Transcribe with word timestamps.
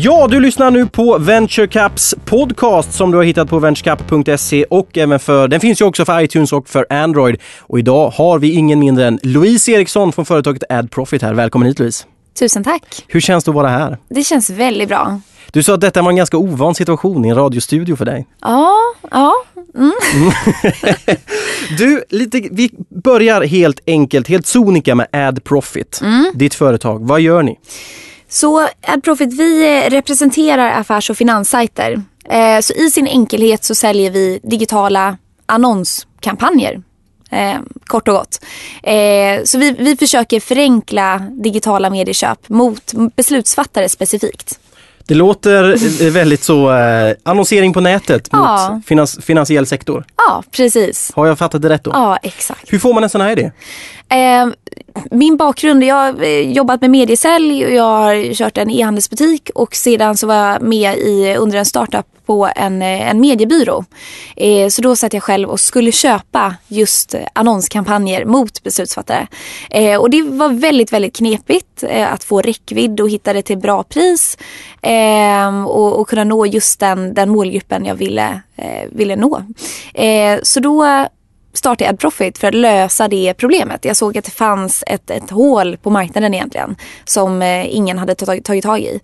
Ja, 0.00 0.28
du 0.30 0.40
lyssnar 0.40 0.70
nu 0.70 0.86
på 0.86 1.18
VentureCaps 1.18 2.14
podcast 2.24 2.92
som 2.92 3.10
du 3.10 3.16
har 3.16 3.24
hittat 3.24 3.48
på 3.48 3.58
venturecap.se 3.58 4.64
och 4.64 4.98
även 4.98 5.18
för, 5.20 5.48
den 5.48 5.60
finns 5.60 5.80
ju 5.80 5.84
också 5.84 6.04
för 6.04 6.20
iTunes 6.20 6.52
och 6.52 6.68
för 6.68 6.86
Android. 6.90 7.40
Och 7.58 7.78
idag 7.78 8.10
har 8.10 8.38
vi 8.38 8.50
ingen 8.50 8.78
mindre 8.78 9.06
än 9.06 9.18
Louise 9.22 9.72
Eriksson 9.72 10.12
från 10.12 10.24
företaget 10.24 10.62
AdProfit 10.68 11.22
här. 11.22 11.34
Välkommen 11.34 11.68
hit 11.68 11.78
Louise! 11.78 12.04
Tusen 12.38 12.64
tack! 12.64 13.04
Hur 13.08 13.20
känns 13.20 13.44
det 13.44 13.50
att 13.50 13.54
vara 13.54 13.68
här? 13.68 13.98
Det 14.08 14.24
känns 14.24 14.50
väldigt 14.50 14.88
bra. 14.88 15.20
Du 15.52 15.62
sa 15.62 15.74
att 15.74 15.80
detta 15.80 16.02
var 16.02 16.10
en 16.10 16.16
ganska 16.16 16.36
ovan 16.36 16.74
situation 16.74 17.24
i 17.24 17.28
en 17.28 17.36
radiostudio 17.36 17.96
för 17.96 18.04
dig. 18.04 18.26
Ja, 18.40 18.76
ja. 19.10 19.32
Mm. 19.74 19.92
du, 21.78 22.04
lite, 22.08 22.48
vi 22.50 22.70
börjar 23.04 23.42
helt 23.42 23.80
enkelt, 23.86 24.28
helt 24.28 24.46
sonika 24.46 24.94
med 24.94 25.06
AdProfit. 25.12 26.00
Mm. 26.02 26.32
Ditt 26.34 26.54
företag, 26.54 27.06
vad 27.06 27.20
gör 27.20 27.42
ni? 27.42 27.58
Så 28.28 28.68
AdProfit, 28.82 29.32
vi 29.32 29.78
eh, 29.84 29.90
representerar 29.90 30.80
affärs 30.80 31.10
och 31.10 31.16
finanssajter. 31.16 32.02
Eh, 32.30 32.60
så 32.60 32.72
i 32.72 32.90
sin 32.90 33.06
enkelhet 33.06 33.64
så 33.64 33.74
säljer 33.74 34.10
vi 34.10 34.40
digitala 34.42 35.16
annonskampanjer. 35.46 36.82
Eh, 37.30 37.56
kort 37.86 38.08
och 38.08 38.14
gott. 38.14 38.44
Eh, 38.82 39.44
så 39.44 39.58
vi, 39.58 39.72
vi 39.72 39.96
försöker 39.96 40.40
förenkla 40.40 41.18
digitala 41.18 41.90
medieköp 41.90 42.48
mot 42.48 42.92
beslutsfattare 43.16 43.88
specifikt. 43.88 44.58
Det 45.08 45.14
låter 45.14 46.10
väldigt 46.10 46.44
så 46.44 46.72
eh, 46.72 47.14
annonsering 47.22 47.72
på 47.72 47.80
nätet 47.80 48.28
ja. 48.32 48.70
mot 48.72 48.86
finans, 48.86 49.18
finansiell 49.22 49.66
sektor. 49.66 50.04
Ja, 50.16 50.42
precis. 50.50 51.12
Har 51.14 51.26
jag 51.26 51.38
fattat 51.38 51.62
det 51.62 51.68
rätt 51.68 51.84
då? 51.84 51.90
Ja, 51.94 52.16
exakt. 52.22 52.72
Hur 52.72 52.78
får 52.78 52.94
man 52.94 53.02
en 53.02 53.10
sån 53.10 53.20
här 53.20 53.32
idé? 53.32 53.50
Eh, 54.08 54.46
min 55.10 55.36
bakgrund, 55.36 55.84
jag 55.84 55.94
har 55.94 56.22
eh, 56.22 56.52
jobbat 56.52 56.80
med 56.80 56.90
mediesälj 56.90 57.66
och 57.66 57.72
jag 57.72 57.84
har 57.84 58.34
kört 58.34 58.58
en 58.58 58.70
e-handelsbutik 58.70 59.50
och 59.54 59.74
sedan 59.74 60.16
så 60.16 60.26
var 60.26 60.34
jag 60.34 60.62
med 60.62 60.98
i, 60.98 61.36
under 61.38 61.58
en 61.58 61.66
startup 61.66 62.06
på 62.28 62.48
en, 62.56 62.82
eh, 62.82 63.10
en 63.10 63.20
mediebyrå. 63.20 63.84
Eh, 64.36 64.68
så 64.68 64.82
då 64.82 64.96
satt 64.96 65.12
jag 65.12 65.22
själv 65.22 65.48
och 65.48 65.60
skulle 65.60 65.92
köpa 65.92 66.54
just 66.68 67.14
eh, 67.14 67.20
annonskampanjer 67.32 68.24
mot 68.24 68.62
beslutsfattare. 68.62 69.26
Eh, 69.70 70.00
och 70.00 70.10
det 70.10 70.22
var 70.22 70.48
väldigt, 70.48 70.92
väldigt 70.92 71.16
knepigt 71.16 71.82
eh, 71.82 72.12
att 72.12 72.24
få 72.24 72.40
räckvidd 72.40 73.00
och 73.00 73.10
hitta 73.10 73.32
det 73.32 73.42
till 73.42 73.58
bra 73.58 73.82
pris. 73.82 74.38
Eh, 74.82 75.64
och, 75.64 76.00
och, 76.00 76.08
kunna 76.08 76.24
nå 76.24 76.46
just 76.46 76.80
den, 76.80 77.14
den 77.14 77.30
målgruppen 77.30 77.84
jag 77.84 77.94
ville, 77.94 78.40
eh, 78.56 78.88
ville 78.92 79.16
nå. 79.16 79.42
så 80.42 80.60
då 80.60 81.06
starta 81.52 81.88
AdProfit 81.88 82.38
för 82.38 82.48
att 82.48 82.54
lösa 82.54 83.08
det 83.08 83.34
problemet. 83.34 83.84
Jag 83.84 83.96
såg 83.96 84.18
att 84.18 84.24
det 84.24 84.30
fanns 84.30 84.84
ett, 84.86 85.10
ett 85.10 85.30
hål 85.30 85.76
på 85.76 85.90
marknaden 85.90 86.34
egentligen 86.34 86.76
som 87.04 87.42
ingen 87.66 87.98
hade 87.98 88.14
tagit, 88.14 88.44
tagit 88.44 88.64
tag 88.64 88.80
i. 88.80 89.00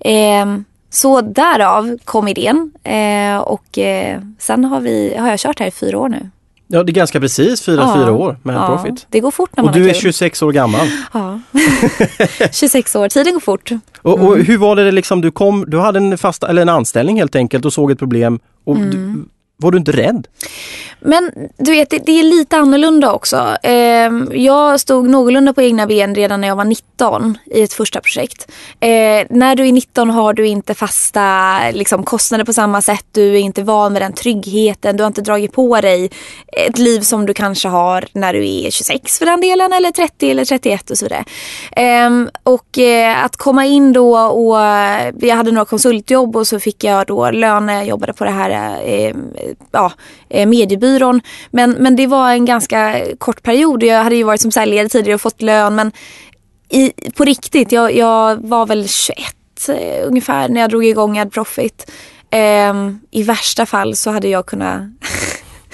Eh, 0.00 0.46
så 0.90 1.20
därav 1.20 1.98
kom 2.04 2.28
idén 2.28 2.72
eh, 2.84 3.38
och 3.38 3.78
eh, 3.78 4.20
sen 4.38 4.64
har, 4.64 4.80
vi, 4.80 5.16
har 5.18 5.28
jag 5.28 5.38
kört 5.38 5.60
här 5.60 5.66
i 5.66 5.70
fyra 5.70 5.98
år 5.98 6.08
nu. 6.08 6.30
Ja, 6.70 6.82
det 6.82 6.92
är 6.92 6.94
ganska 6.94 7.20
precis 7.20 7.62
fyra, 7.62 7.82
ja, 7.82 7.94
fyra 7.94 8.12
år 8.12 8.36
med 8.42 8.56
ja, 8.56 8.66
Profit. 8.66 9.06
Det 9.10 9.20
går 9.20 9.30
fort 9.30 9.56
när 9.56 9.64
man 9.64 9.74
Och 9.74 9.80
du 9.80 9.90
är 9.90 9.94
26 9.94 10.42
år 10.42 10.52
gammal. 10.52 10.86
Ja, 11.12 11.40
26 12.52 12.96
år, 12.96 13.08
tiden 13.08 13.32
går 13.32 13.40
fort. 13.40 13.70
Mm. 13.70 13.80
Och, 14.02 14.18
och, 14.18 14.36
hur 14.38 14.58
var 14.58 14.76
det 14.76 14.90
liksom, 14.90 15.20
du 15.20 15.30
kom, 15.30 15.64
du 15.68 15.78
hade 15.78 15.98
en 15.98 16.18
fast, 16.18 16.42
eller 16.42 16.62
en 16.62 16.68
anställning 16.68 17.18
helt 17.18 17.36
enkelt 17.36 17.64
och 17.64 17.72
såg 17.72 17.90
ett 17.90 17.98
problem. 17.98 18.40
Och 18.64 18.76
mm 18.76 19.28
var 19.60 19.70
du 19.70 19.78
inte 19.78 19.92
rädd? 19.92 20.26
Men 21.00 21.30
du 21.56 21.70
vet, 21.70 21.90
det, 21.90 21.98
det, 21.98 22.20
är 22.20 22.22
lite 22.22 22.56
annorlunda 22.56 23.12
också. 23.12 23.56
Eh, 23.62 24.10
jag 24.32 24.80
stod 24.80 25.08
någorlunda 25.08 25.52
på 25.52 25.62
egna 25.62 25.86
ben 25.86 26.14
redan 26.14 26.40
när 26.40 26.48
jag 26.48 26.56
var 26.56 26.64
19 26.64 27.38
i 27.46 27.62
ett 27.62 27.72
första 27.72 28.00
projekt. 28.00 28.50
Eh, 28.80 29.26
när 29.30 29.56
du 29.56 29.68
är 29.68 29.72
19 29.72 30.10
har 30.10 30.32
du 30.32 30.46
inte 30.46 30.74
fasta 30.74 31.58
liksom, 31.72 32.02
kostnader 32.02 32.44
på 32.44 32.52
samma 32.52 32.82
sätt. 32.82 33.06
Du 33.12 33.34
är 33.34 33.38
inte 33.38 33.62
van 33.62 33.92
med 33.92 34.02
den 34.02 34.12
tryggheten. 34.12 34.96
Du 34.96 35.02
har 35.02 35.06
inte 35.06 35.22
dragit 35.22 35.52
på 35.52 35.80
dig 35.80 36.10
ett 36.68 36.78
liv 36.78 37.00
som 37.00 37.26
du 37.26 37.34
kanske 37.34 37.68
har 37.68 38.04
när 38.12 38.32
du 38.32 38.48
är 38.48 38.70
26 38.70 39.18
för 39.18 39.26
den 39.26 39.40
delen 39.40 39.72
eller 39.72 39.90
30 39.90 40.30
eller 40.30 40.44
31 40.44 40.90
och 40.90 40.98
så 40.98 41.04
vidare. 41.04 41.24
Eh, 41.72 42.10
och 42.42 42.78
eh, 42.78 43.24
att 43.24 43.36
komma 43.36 43.66
in 43.66 43.92
då 43.92 44.18
och 44.18 44.60
eh, 44.60 45.14
jag 45.20 45.36
hade 45.36 45.52
några 45.52 45.64
konsultjobb 45.64 46.36
och 46.36 46.46
så 46.46 46.60
fick 46.60 46.84
jag 46.84 47.06
då 47.06 47.30
lön 47.30 47.66
när 47.66 47.74
jag 47.74 47.86
jobbade 47.86 48.12
på 48.12 48.24
det 48.24 48.30
här 48.30 48.80
eh, 48.84 49.14
ja, 49.70 49.92
eh, 50.28 50.48
mediebyrån. 50.48 51.20
Men, 51.50 51.70
men 51.70 51.96
det 51.96 52.06
var 52.06 52.30
en 52.30 52.44
ganska 52.44 53.00
kort 53.18 53.42
period. 53.42 53.82
Jag 53.82 54.04
hade 54.04 54.16
ju 54.16 54.24
varit 54.24 54.40
som 54.40 54.52
säljare 54.52 54.88
tidigare 54.88 55.14
och 55.14 55.20
fått 55.20 55.42
lön 55.42 55.74
men 55.74 55.92
i, 56.68 56.92
på 57.10 57.24
riktigt, 57.24 57.72
jag, 57.72 57.96
jag 57.96 58.36
var 58.36 58.66
väl 58.66 58.88
21 58.88 59.18
eh, 59.68 60.06
ungefär 60.06 60.48
när 60.48 60.60
jag 60.60 60.70
drog 60.70 60.84
igång 60.84 61.18
AdProfit. 61.18 61.90
Eh, 62.30 62.74
I 63.10 63.22
värsta 63.22 63.66
fall 63.66 63.96
så 63.96 64.10
hade 64.10 64.28
jag 64.28 64.46
kunnat 64.46 64.82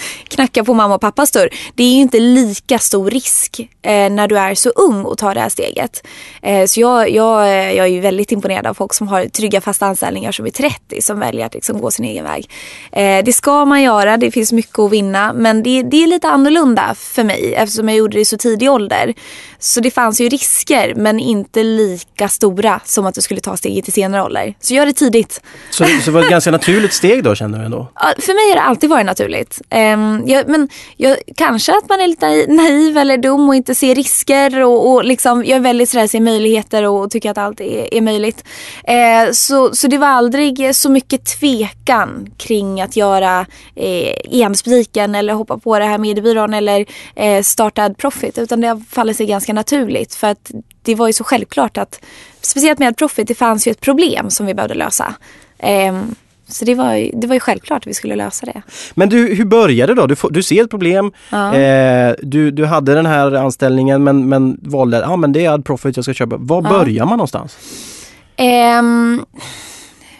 knacka 0.28 0.65
på 0.65 0.75
mamma 0.75 0.94
och 0.94 1.00
pappas 1.00 1.31
dörr. 1.31 1.49
Det 1.75 1.82
är 1.82 1.94
ju 1.94 2.00
inte 2.00 2.21
lika 2.21 2.78
stor 2.78 3.10
risk 3.10 3.60
eh, 3.82 4.10
när 4.10 4.28
du 4.28 4.38
är 4.38 4.55
så 4.55 4.71
ung 4.71 5.05
och 5.05 5.19
tar 5.19 5.34
det 5.34 5.41
här 5.41 5.49
steget. 5.49 6.06
Eh, 6.43 6.66
så 6.66 6.81
jag, 6.81 7.10
jag, 7.10 7.49
jag 7.75 7.87
är 7.87 7.91
ju 7.91 8.00
väldigt 8.00 8.32
imponerad 8.32 8.66
av 8.66 8.75
folk 8.75 8.94
som 8.94 9.09
har 9.09 9.25
trygga 9.28 9.60
fasta 9.60 9.87
anställningar 9.87 10.32
som 10.32 10.47
är 10.47 10.50
30 10.50 11.03
som 11.03 11.21
väljer 11.21 11.47
att 11.47 11.55
liksom 11.55 11.81
gå 11.81 11.91
sin 11.91 12.05
egen 12.05 12.25
väg. 12.25 12.50
Eh, 12.93 13.25
det 13.25 13.32
ska 13.32 13.65
man 13.65 13.82
göra, 13.82 14.16
det 14.16 14.31
finns 14.31 14.53
mycket 14.53 14.78
att 14.78 14.93
vinna 14.93 15.32
men 15.32 15.62
det, 15.62 15.82
det 15.82 16.03
är 16.03 16.06
lite 16.06 16.28
annorlunda 16.28 16.94
för 16.94 17.25
mig 17.25 17.55
eftersom 17.55 17.88
jag 17.88 17.99
gjorde 17.99 18.16
det 18.16 18.21
i 18.21 18.25
så 18.25 18.37
tidig 18.37 18.71
ålder. 18.71 19.15
Så 19.59 19.81
det 19.81 19.91
fanns 19.91 20.21
ju 20.21 20.28
risker 20.28 20.94
men 20.94 21.21
inte 21.21 21.62
lika 21.62 22.28
stora 22.28 22.81
som 22.84 23.06
att 23.06 23.15
du 23.15 23.21
skulle 23.21 23.41
ta 23.41 23.56
steget 23.56 23.88
i 23.88 23.91
senare 23.91 24.22
ålder. 24.22 24.55
Så 24.61 24.75
gör 24.75 24.87
det 24.87 24.93
tidigt. 24.93 25.43
Så, 25.71 25.84
så 26.05 26.11
var 26.11 26.21
det 26.21 26.26
ett 26.26 26.31
ganska 26.31 26.50
naturligt 26.59 26.93
steg 26.93 27.25
då 27.25 27.34
känner 27.34 27.59
du 27.59 27.65
ändå? 27.65 27.88
För 28.19 28.34
mig 28.34 28.49
har 28.49 28.55
det 28.55 28.62
alltid 28.62 28.91
varit 28.91 29.06
naturligt. 29.06 29.62
Um, 29.93 30.28
ja, 30.28 30.43
men 30.47 30.69
jag, 30.97 31.19
kanske 31.37 31.72
att 31.72 31.89
man 31.89 32.00
är 32.00 32.06
lite 32.06 32.47
naiv 32.49 32.99
eller 32.99 33.19
dum 33.19 33.49
och 33.49 33.55
inte 33.55 33.75
ser 33.75 33.95
risker 33.95 34.61
och, 34.61 34.93
och 34.93 35.05
liksom, 35.05 35.45
jag 35.45 35.56
är 35.56 35.61
väldigt 35.61 35.91
sådär 35.91 36.06
ser 36.06 36.21
möjligheter 36.21 36.89
och 36.89 37.11
tycker 37.11 37.31
att 37.31 37.39
allt 37.39 37.61
är, 37.61 37.94
är 37.94 38.00
möjligt. 38.00 38.44
Uh, 38.89 39.33
så, 39.33 39.75
så 39.75 39.87
det 39.87 39.99
var 39.99 40.09
aldrig 40.09 40.77
så 40.77 40.91
mycket 40.91 41.25
tvekan 41.41 42.31
kring 42.37 42.81
att 42.81 42.97
göra 42.97 43.47
eh, 43.75 44.15
e-handelsbutiken 44.31 45.15
eller 45.15 45.34
hoppa 45.34 45.59
på 45.59 45.78
det 45.78 45.84
här 45.84 45.99
mediebyrån 45.99 46.55
eller 46.55 46.87
eh, 47.15 47.43
starta 47.43 47.94
Profit 47.94 48.39
utan 48.39 48.61
det 48.61 48.69
har 48.69 48.83
fallit 48.91 49.17
sig 49.17 49.27
ganska 49.27 49.53
naturligt 49.53 50.15
för 50.15 50.27
att 50.27 50.50
det 50.83 50.94
var 50.94 51.06
ju 51.06 51.12
så 51.12 51.25
självklart 51.25 51.78
att 51.78 52.05
speciellt 52.41 52.78
med 52.78 52.97
Profit 52.97 53.28
det 53.28 53.34
fanns 53.34 53.67
ju 53.67 53.71
ett 53.71 53.81
problem 53.81 54.31
som 54.31 54.47
vi 54.47 54.55
behövde 54.55 54.75
lösa. 54.75 55.15
Um, 55.62 56.15
så 56.54 56.65
det 56.65 56.75
var, 56.75 57.20
det 57.20 57.26
var 57.26 57.34
ju 57.34 57.41
självklart 57.41 57.82
att 57.82 57.87
vi 57.87 57.94
skulle 57.94 58.16
lösa 58.16 58.47
det. 58.47 58.62
Men 58.94 59.09
du, 59.09 59.34
hur 59.34 59.44
började 59.44 59.94
det 59.94 60.00
då? 60.00 60.06
Du, 60.06 60.16
du 60.31 60.42
ser 60.42 60.65
ett 60.65 60.70
problem, 60.70 61.12
ja. 61.31 61.54
eh, 61.54 62.15
du, 62.22 62.50
du 62.50 62.65
hade 62.66 62.94
den 62.94 63.06
här 63.06 63.32
anställningen 63.32 64.04
men, 64.04 64.28
men 64.28 64.59
valde, 64.62 64.97
ja 64.97 65.09
ah, 65.09 65.16
men 65.16 65.32
det 65.32 65.44
är 65.44 65.59
Profit 65.59 65.97
jag 65.97 66.04
ska 66.04 66.14
köpa. 66.14 66.37
Var 66.37 66.62
ja. 66.62 66.69
börjar 66.69 67.04
man 67.04 67.19
någonstans? 67.19 67.56
Um, 68.38 69.25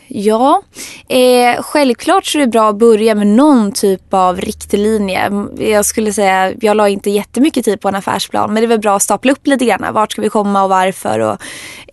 Ja, 0.07 0.63
eh, 1.09 1.63
självklart 1.63 2.27
så 2.27 2.39
är 2.39 2.41
det 2.41 2.47
bra 2.47 2.69
att 2.69 2.79
börja 2.79 3.15
med 3.15 3.27
någon 3.27 3.73
typ 3.73 4.15
av 4.15 4.41
riktlinje. 4.41 5.31
Jag 5.59 5.85
skulle 5.85 6.13
säga, 6.13 6.53
jag 6.61 6.77
la 6.77 6.89
inte 6.89 7.11
jättemycket 7.11 7.65
tid 7.65 7.81
på 7.81 7.89
en 7.89 7.95
affärsplan 7.95 8.53
men 8.53 8.61
det 8.61 8.67
är 8.67 8.69
väl 8.69 8.81
bra 8.81 8.97
att 8.97 9.03
stapla 9.03 9.33
upp 9.33 9.47
lite 9.47 9.65
grann. 9.65 9.95
Vart 9.95 10.13
ska 10.13 10.23
vi 10.23 10.29
komma 10.29 10.63
och 10.63 10.71
varför 10.71 11.21
och 11.21 11.39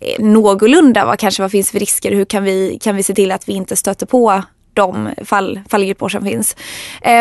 eh, 0.00 0.24
någorlunda 0.24 1.04
vad 1.04 1.18
kanske 1.18 1.42
vad 1.42 1.50
finns 1.50 1.70
för 1.70 1.78
risker. 1.78 2.12
Hur 2.12 2.24
kan 2.24 2.44
vi, 2.44 2.78
kan 2.82 2.96
vi 2.96 3.02
se 3.02 3.14
till 3.14 3.32
att 3.32 3.48
vi 3.48 3.52
inte 3.52 3.76
stöter 3.76 4.06
på 4.06 4.42
de 4.74 5.10
fall, 5.24 5.60
fallgrupper 5.68 6.08
som 6.08 6.24
finns. 6.24 6.56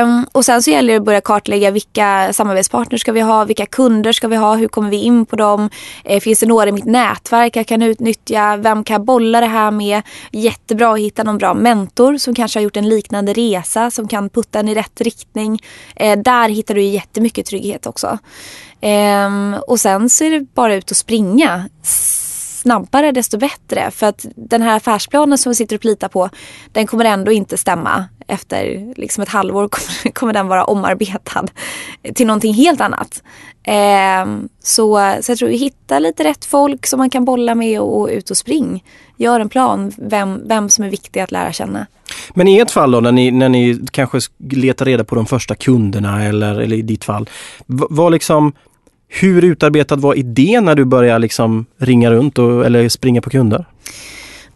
Um, 0.04 0.26
och 0.32 0.46
sen 0.46 0.64
så 0.64 0.72
gäller 0.72 0.94
det 0.94 1.00
att 1.00 1.06
börja 1.06 1.22
kartlägga 1.22 1.72
vilka 1.72 2.34
samarbetspartners 2.34 3.02
ska 3.02 3.12
vi 3.12 3.22
ha, 3.22 3.46
vilka 3.46 3.66
kunder 3.66 4.12
ska 4.12 4.28
vi 4.28 4.36
ha, 4.36 4.56
hur 4.56 4.68
kommer 4.68 4.90
vi 4.90 4.98
in 4.98 5.26
på 5.26 5.36
dem, 5.36 5.70
uh, 6.12 6.20
finns 6.20 6.40
det 6.40 6.46
några 6.46 6.70
i 6.70 6.72
mitt 6.72 6.86
nätverk 6.86 7.56
jag 7.56 7.68
kan 7.68 7.82
utnyttja, 7.82 8.58
vem 8.58 8.84
kan 8.84 8.94
jag 8.94 9.06
bolla 9.06 9.40
det 9.40 9.48
här 9.48 9.72
med? 9.72 10.02
Jättebra 10.32 10.94
att 10.94 11.00
hitta 11.00 11.24
någon 11.24 11.38
bra 11.38 11.54
mentor 11.54 12.18
som 12.18 12.36
kanske 12.36 12.60
har 12.60 12.64
gjort 12.64 12.78
en 12.78 12.90
liknande 12.90 13.34
resa 13.34 13.92
som 13.92 14.08
kan 14.08 14.30
putta 14.30 14.60
en 14.60 14.70
i 14.70 14.76
rätt 14.76 15.02
riktning. 15.02 15.60
Uh, 16.04 16.16
där 16.24 16.50
hittar 16.50 16.76
du 16.76 16.82
jättemycket 16.82 17.46
trygghet 17.46 17.88
också. 17.88 18.18
Um, 18.82 19.56
och 19.68 19.80
sen 19.80 20.10
så 20.10 20.24
är 20.24 20.32
det 20.32 20.54
bara 20.54 20.76
ut 20.76 20.92
och 20.92 20.98
springa 20.98 21.70
snabbare 22.62 23.12
desto 23.12 23.38
bättre. 23.38 23.92
För 23.92 24.08
att 24.08 24.26
den 24.36 24.62
här 24.62 24.78
affärsplanen 24.78 25.38
som 25.38 25.50
vi 25.50 25.56
sitter 25.56 25.76
och 25.76 25.82
plitar 25.82 26.08
på 26.08 26.30
den 26.72 26.88
kommer 26.88 27.06
ändå 27.06 27.32
inte 27.32 27.58
stämma. 27.58 28.06
Efter 28.28 28.94
liksom 28.98 29.22
ett 29.22 29.30
halvår 29.30 29.68
kommer, 29.72 30.12
kommer 30.12 30.34
den 30.34 30.48
vara 30.48 30.64
omarbetad 30.64 31.46
till 32.16 32.28
någonting 32.28 32.54
helt 32.54 32.82
annat. 32.82 33.24
Eh, 33.64 34.26
så, 34.64 35.16
så 35.22 35.32
jag 35.32 35.38
tror 35.38 35.50
vi 35.50 35.72
lite 36.00 36.24
rätt 36.24 36.46
folk 36.46 36.88
som 36.88 36.98
man 36.98 37.10
kan 37.10 37.26
bolla 37.26 37.56
med 37.56 37.80
och, 37.80 38.00
och 38.00 38.10
ut 38.10 38.32
och 38.32 38.38
spring. 38.38 38.84
Gör 39.18 39.40
en 39.40 39.50
plan 39.50 39.92
vem, 39.98 40.48
vem 40.48 40.70
som 40.70 40.86
är 40.86 40.90
viktig 40.90 41.20
att 41.20 41.32
lära 41.32 41.52
känna. 41.54 41.88
Men 42.34 42.48
i 42.48 42.60
ert 42.60 42.72
fall 42.72 42.92
då 42.92 43.00
när 43.00 43.12
ni, 43.12 43.32
när 43.32 43.50
ni 43.50 43.80
kanske 43.92 44.20
letar 44.52 44.86
reda 44.86 45.04
på 45.04 45.16
de 45.16 45.26
första 45.26 45.56
kunderna 45.56 46.24
eller, 46.24 46.62
eller 46.62 46.78
i 46.78 46.82
ditt 46.82 47.04
fall. 47.04 47.30
Vad 47.68 48.12
liksom 48.12 48.54
hur 49.14 49.44
utarbetad 49.44 49.96
var 49.96 50.16
idén 50.16 50.66
när 50.66 50.76
du 50.76 50.86
började 50.86 51.20
liksom 51.20 51.66
ringa 51.78 52.12
runt 52.12 52.38
och, 52.38 52.66
eller 52.66 52.90
springa 52.90 53.22
på 53.22 53.30
kunder? 53.30 53.66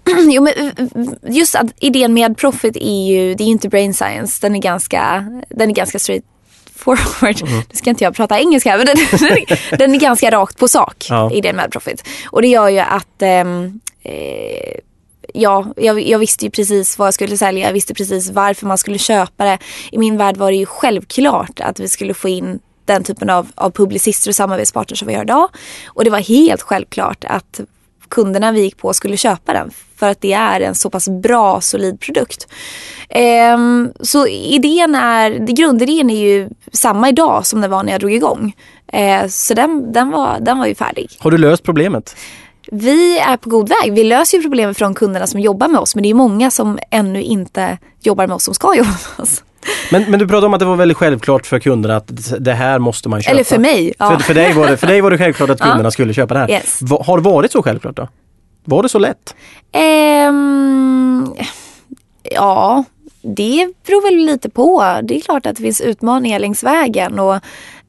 jo, 0.30 0.42
men 0.44 0.54
just 1.22 1.56
att 1.56 1.68
idén 1.80 2.14
med 2.14 2.38
Profit 2.38 2.78
är 2.78 3.08
ju, 3.08 3.36
det 3.36 3.44
är 3.44 3.48
inte 3.48 3.70
brain 3.70 3.94
science. 3.94 4.38
Den 4.42 4.56
är 4.56 4.60
ganska, 4.60 5.26
den 5.50 5.70
är 5.70 5.74
ganska 5.74 6.00
straight 6.00 6.24
forward. 6.76 7.42
Mm. 7.42 7.58
Nu 7.58 7.64
ska 7.74 7.90
inte 7.90 8.04
jag 8.04 8.16
prata 8.16 8.40
engelska 8.40 8.78
men 8.78 8.86
den, 8.86 8.98
den 9.78 9.96
är 9.96 10.00
ganska 10.00 10.32
rakt 10.32 10.58
på 10.58 10.68
sak, 10.68 11.06
ja. 11.10 11.32
idén 11.32 11.56
med 11.56 11.72
Profit. 11.72 12.08
Och 12.26 12.42
det 12.42 12.48
gör 12.48 12.70
ju 12.70 12.80
att 12.80 13.22
ehm, 13.22 13.80
eh, 14.04 14.80
ja, 15.34 15.66
jag, 15.76 16.02
jag, 16.02 16.20
visste 16.20 16.46
ju 16.46 16.52
precis 16.52 16.98
vad 16.98 17.08
jag 17.08 17.14
skulle 17.14 17.38
sälja. 17.38 17.66
Jag 17.66 17.74
visste 17.74 17.94
precis 17.94 18.32
varför 18.32 18.68
man 18.68 18.78
skulle 18.78 18.98
köpa 18.98 19.46
det. 19.46 19.58
I 19.92 19.98
min 19.98 20.18
värld 20.18 20.38
var 20.38 20.52
det 20.52 20.58
ju 20.58 20.66
självklart 20.66 21.60
att 21.60 21.80
vi 21.80 21.88
skulle 21.88 22.14
få 22.14 22.30
in 22.30 22.60
den 22.86 23.04
typen 23.04 23.30
av, 23.30 23.48
av 23.56 23.70
publicister 23.72 24.30
och 24.30 24.36
samarbetspartners 24.36 25.00
som 25.00 25.08
vi 25.08 25.14
har 25.14 25.24
idag. 25.24 25.50
Och 25.88 26.04
det 26.04 26.10
var 26.10 26.20
helt 26.20 26.62
självklart 26.62 27.26
att 27.28 27.60
kunderna 28.10 28.52
vi 28.52 28.62
gick 28.62 28.78
på 28.78 28.94
skulle 28.94 29.18
köpa 29.18 29.54
den 29.54 29.72
för 29.96 30.10
att 30.10 30.22
det 30.22 30.34
är 30.34 30.62
en 30.62 30.76
så 30.76 30.90
pass 30.90 31.10
bra, 31.10 31.62
solid 31.62 32.00
produkt. 32.00 32.48
Ehm, 33.10 33.92
så 34.00 34.28
idén 34.28 34.96
är, 34.96 35.32
grundidén 35.32 36.10
är 36.10 36.20
ju 36.20 36.50
samma 36.72 37.10
idag 37.10 37.46
som 37.46 37.62
den 37.62 37.72
var 37.72 37.84
när 37.84 37.92
jag 37.92 38.02
drog 38.02 38.14
igång. 38.14 38.56
Ehm, 38.88 39.30
så 39.30 39.54
den, 39.54 39.94
den, 39.94 40.12
var, 40.12 40.38
den 40.40 40.58
var 40.58 40.66
ju 40.66 40.76
färdig. 40.76 41.18
Har 41.20 41.32
du 41.32 41.38
löst 41.38 41.64
problemet? 41.64 42.16
Vi 42.72 43.20
är 43.20 43.38
på 43.38 43.50
god 43.50 43.70
väg. 43.70 43.94
Vi 43.94 44.04
löser 44.04 44.38
ju 44.38 44.44
problemet 44.44 44.78
från 44.78 44.94
kunderna 44.94 45.28
som 45.28 45.40
jobbar 45.40 45.68
med 45.68 45.80
oss 45.80 45.96
men 45.96 46.04
det 46.04 46.10
är 46.10 46.14
många 46.14 46.52
som 46.52 46.80
ännu 46.92 47.22
inte 47.22 47.78
jobbar 48.02 48.28
med 48.28 48.36
oss 48.36 48.44
som 48.44 48.54
ska 48.54 48.76
jobba 48.76 48.90
med 48.90 49.24
oss. 49.24 49.44
Men, 49.92 50.12
men 50.12 50.20
du 50.20 50.28
pratade 50.28 50.46
om 50.46 50.54
att 50.54 50.60
det 50.60 50.66
var 50.66 50.76
väldigt 50.76 50.98
självklart 50.98 51.46
för 51.46 51.60
kunderna 51.60 51.96
att 51.96 52.12
det 52.40 52.54
här 52.54 52.80
måste 52.80 53.10
man 53.10 53.22
köpa. 53.22 53.32
Eller 53.32 53.44
för 53.44 53.58
mig. 53.58 53.94
Ja. 54.00 54.10
För, 54.10 54.24
för, 54.24 54.34
dig 54.34 54.54
var 54.54 54.68
det, 54.68 54.78
för 54.78 54.88
dig 54.88 55.02
var 55.02 55.12
det 55.12 55.18
självklart 55.18 55.50
att 55.50 55.60
kunderna 55.62 55.84
ja. 55.84 55.92
skulle 55.92 56.14
köpa 56.14 56.34
det 56.34 56.40
här. 56.40 56.52
Yes. 56.52 56.80
Har 57.06 57.18
det 57.18 57.24
varit 57.24 57.52
så 57.52 57.64
självklart 57.64 57.96
då? 57.96 58.08
Var 58.64 58.84
det 58.84 58.90
så 58.90 59.00
lätt? 59.00 59.36
Um, 60.30 61.36
ja, 62.24 62.84
det 63.22 63.70
beror 63.86 64.02
väl 64.02 64.26
lite 64.26 64.50
på. 64.50 65.00
Det 65.04 65.16
är 65.16 65.22
klart 65.22 65.46
att 65.46 65.56
det 65.56 65.64
finns 65.64 65.82
utmaningar 65.82 66.40
längs 66.40 66.64
vägen 66.64 67.20
och 67.20 67.36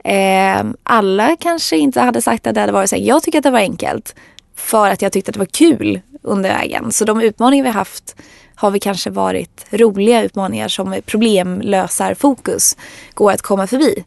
eh, 0.08 0.64
alla 0.82 1.36
kanske 1.40 1.76
inte 1.76 2.00
hade 2.00 2.22
sagt 2.22 2.46
att 2.46 2.54
det 2.54 2.60
hade 2.60 2.72
varit 2.72 2.90
så. 2.90 2.96
Jag 2.98 3.22
tycker 3.22 3.38
att 3.38 3.44
det 3.44 3.50
var 3.50 3.58
enkelt 3.58 4.14
för 4.56 4.90
att 4.90 5.02
jag 5.02 5.12
tyckte 5.12 5.30
att 5.30 5.34
det 5.34 5.38
var 5.38 5.46
kul 5.46 6.00
under 6.22 6.50
vägen. 6.50 6.92
Så 6.92 7.04
de 7.04 7.20
utmaningar 7.20 7.64
vi 7.64 7.70
haft 7.70 8.16
har 8.54 8.70
vi 8.70 8.80
kanske 8.80 9.10
varit 9.10 9.66
roliga 9.70 10.22
utmaningar 10.22 10.68
som 10.68 10.96
problemlösarfokus 11.06 12.76
går 13.14 13.32
att 13.32 13.42
komma 13.42 13.66
förbi. 13.66 14.04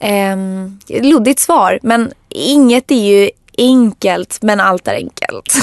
Eh, 0.00 0.36
luddigt 1.02 1.40
svar 1.40 1.78
men 1.82 2.12
inget 2.28 2.90
är 2.90 2.94
ju 2.94 3.30
enkelt 3.58 4.38
men 4.42 4.60
allt 4.60 4.88
är 4.88 4.94
enkelt. 4.94 5.54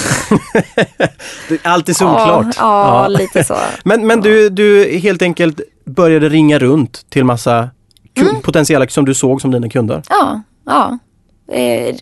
allt 1.64 1.90
är 1.90 1.94
solklart. 1.94 2.56
Ja, 2.58 3.04
ja, 3.04 3.08
lite 3.08 3.44
så. 3.44 3.58
men 3.84 4.08
men 4.08 4.22
du, 4.22 4.50
du 4.50 4.98
helt 4.98 5.22
enkelt 5.22 5.62
började 5.86 6.30
ringa 6.30 6.60
runt 6.60 7.10
till 7.10 7.26
massa 7.26 7.70
mm. 8.16 8.42
potentiella 8.42 8.88
som 8.88 9.06
du 9.06 9.14
såg 9.14 9.42
som 9.42 9.52
dina 9.52 9.70
kunder? 9.70 10.04
Ja, 10.10 10.42
ja. 10.66 11.00
Eh, 11.54 11.96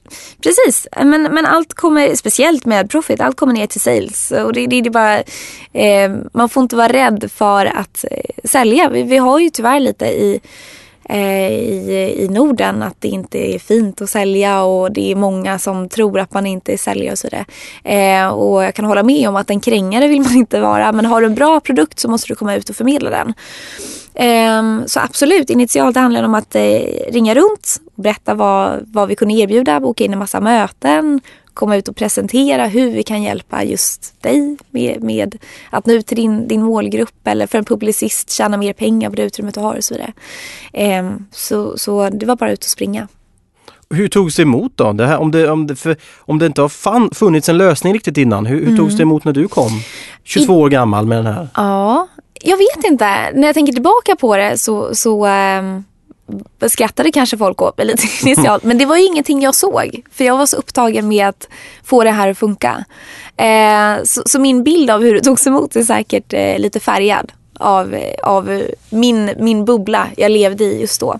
precis, 0.43 0.87
men, 0.95 1.23
men 1.23 1.45
allt 1.45 1.73
kommer, 1.73 2.15
speciellt 2.15 2.65
med 2.65 2.89
Profit, 2.89 3.21
allt 3.21 3.37
kommer 3.37 3.53
ner 3.53 3.67
till 3.67 3.81
sales. 3.81 4.31
Och 4.31 4.53
det, 4.53 4.67
det, 4.67 4.81
det 4.81 4.89
bara, 4.89 5.17
eh, 5.73 6.11
man 6.33 6.49
får 6.49 6.63
inte 6.63 6.75
vara 6.75 6.93
rädd 6.93 7.31
för 7.33 7.65
att 7.65 8.05
eh, 8.11 8.47
sälja. 8.49 8.89
Vi, 8.89 9.03
vi, 9.03 9.17
har 9.17 9.39
ju 9.39 9.49
tyvärr 9.49 9.79
lite 9.79 10.05
i, 10.05 10.41
Eh, 11.09 11.51
i, 11.51 12.15
i 12.17 12.27
Norden 12.27 12.83
att 12.83 12.95
det 12.99 13.07
inte 13.07 13.37
är 13.55 13.59
fint 13.59 14.01
att 14.01 14.09
sälja 14.09 14.63
och 14.63 14.91
det 14.91 15.11
är 15.11 15.15
många 15.15 15.59
som 15.59 15.89
tror 15.89 16.19
att 16.19 16.33
man 16.33 16.45
inte 16.45 16.73
är 16.73 16.77
säljare 16.77 17.11
och 17.11 17.17
så 17.17 17.27
vidare. 17.27 17.45
Eh, 17.83 18.27
och 18.27 18.63
jag 18.63 18.75
kan 18.75 18.85
hålla 18.85 19.03
med 19.03 19.29
om 19.29 19.35
att 19.35 19.49
en 19.49 19.59
krängare 19.59 20.07
vill 20.07 20.21
man 20.21 20.35
inte 20.35 20.61
vara 20.61 20.91
men 20.91 21.05
har 21.05 21.21
du 21.21 21.27
en 21.27 21.35
bra 21.35 21.59
produkt 21.59 21.99
så 21.99 22.07
måste 22.07 22.27
du 22.27 22.35
komma 22.35 22.55
ut 22.55 22.69
och 22.69 22.75
förmedla 22.75 23.09
den. 23.09 23.33
Eh, 24.13 24.85
så 24.85 24.99
absolut, 24.99 25.49
initialt 25.49 25.95
handlade 25.95 26.23
det 26.23 26.27
om 26.27 26.35
att 26.35 26.55
eh, 26.55 27.11
ringa 27.11 27.35
runt 27.35 27.81
och 27.95 28.03
berätta 28.03 28.33
vad, 28.33 28.79
vad 28.87 29.07
vi 29.07 29.15
kunde 29.15 29.33
erbjuda, 29.33 29.79
boka 29.79 30.03
in 30.03 30.13
en 30.13 30.19
massa 30.19 30.39
möten, 30.41 31.21
komma 31.61 31.75
ut 31.75 31.87
och 31.87 31.95
presentera 31.95 32.67
hur 32.67 32.91
vi 32.91 33.03
kan 33.03 33.23
hjälpa 33.23 33.63
just 33.63 34.21
dig 34.21 34.57
med, 34.71 35.03
med 35.03 35.37
att 35.69 35.85
nå 35.85 35.93
ut 35.93 36.07
till 36.07 36.17
din, 36.17 36.47
din 36.47 36.63
målgrupp 36.63 37.27
eller 37.27 37.47
för 37.47 37.57
en 37.57 37.65
publicist 37.65 38.31
tjäna 38.31 38.57
mer 38.57 38.73
pengar 38.73 39.09
på 39.09 39.15
det 39.15 39.23
utrymmet 39.23 39.55
du 39.55 39.61
har 39.61 39.75
och 39.75 39.83
så 39.83 39.93
vidare. 39.93 40.13
Ehm, 40.73 41.25
så, 41.31 41.77
så 41.77 42.09
det 42.09 42.25
var 42.25 42.35
bara 42.35 42.51
ut 42.51 42.63
och 42.63 42.69
springa. 42.69 43.07
Hur 43.89 44.07
togs 44.07 44.35
det 44.35 44.41
emot 44.41 44.71
då? 44.75 44.93
Det 44.93 45.07
här, 45.07 45.17
om, 45.17 45.31
det, 45.31 45.49
om, 45.49 45.67
det, 45.67 45.75
för, 45.75 45.95
om 46.19 46.39
det 46.39 46.45
inte 46.45 46.61
har 46.61 46.69
fan, 46.69 47.09
funnits 47.13 47.49
en 47.49 47.57
lösning 47.57 47.93
riktigt 47.93 48.17
innan, 48.17 48.45
hur, 48.45 48.59
hur 48.59 48.67
mm. 48.67 48.77
togs 48.77 48.97
det 48.97 49.03
emot 49.03 49.23
när 49.23 49.33
du 49.33 49.47
kom? 49.47 49.71
22 50.23 50.53
I, 50.53 50.55
år 50.55 50.69
gammal 50.69 51.05
med 51.05 51.17
den 51.17 51.33
här. 51.33 51.47
Ja, 51.55 52.07
jag 52.41 52.57
vet 52.57 52.83
inte. 52.91 53.31
När 53.33 53.47
jag 53.47 53.53
tänker 53.53 53.73
tillbaka 53.73 54.15
på 54.15 54.37
det 54.37 54.57
så, 54.57 54.95
så 54.95 55.25
ähm, 55.25 55.83
skrattade 56.67 57.11
kanske 57.11 57.37
folk 57.37 57.61
åt 57.61 57.77
mig 57.77 57.87
lite 57.87 58.07
initialt. 58.27 58.63
Men 58.63 58.77
det 58.77 58.85
var 58.85 58.97
ju 58.97 59.05
ingenting 59.05 59.41
jag 59.41 59.55
såg. 59.55 60.01
För 60.11 60.23
jag 60.23 60.37
var 60.37 60.45
så 60.45 60.57
upptagen 60.57 61.07
med 61.07 61.27
att 61.27 61.47
få 61.83 62.03
det 62.03 62.11
här 62.11 62.27
att 62.29 62.37
funka. 62.37 62.85
Eh, 63.37 64.03
så, 64.03 64.21
så, 64.25 64.39
min 64.39 64.63
bild 64.63 64.89
av 64.89 65.01
hur 65.01 65.13
det 65.13 65.21
togs 65.21 65.47
emot 65.47 65.75
är 65.75 65.83
säkert 65.83 66.33
eh, 66.33 66.59
lite 66.59 66.79
färgad 66.79 67.31
av, 67.61 67.95
av 68.23 68.63
min, 68.89 69.31
min 69.39 69.65
bubbla 69.65 70.07
jag 70.17 70.31
levde 70.31 70.63
i 70.63 70.81
just 70.81 70.99
då. 70.99 71.19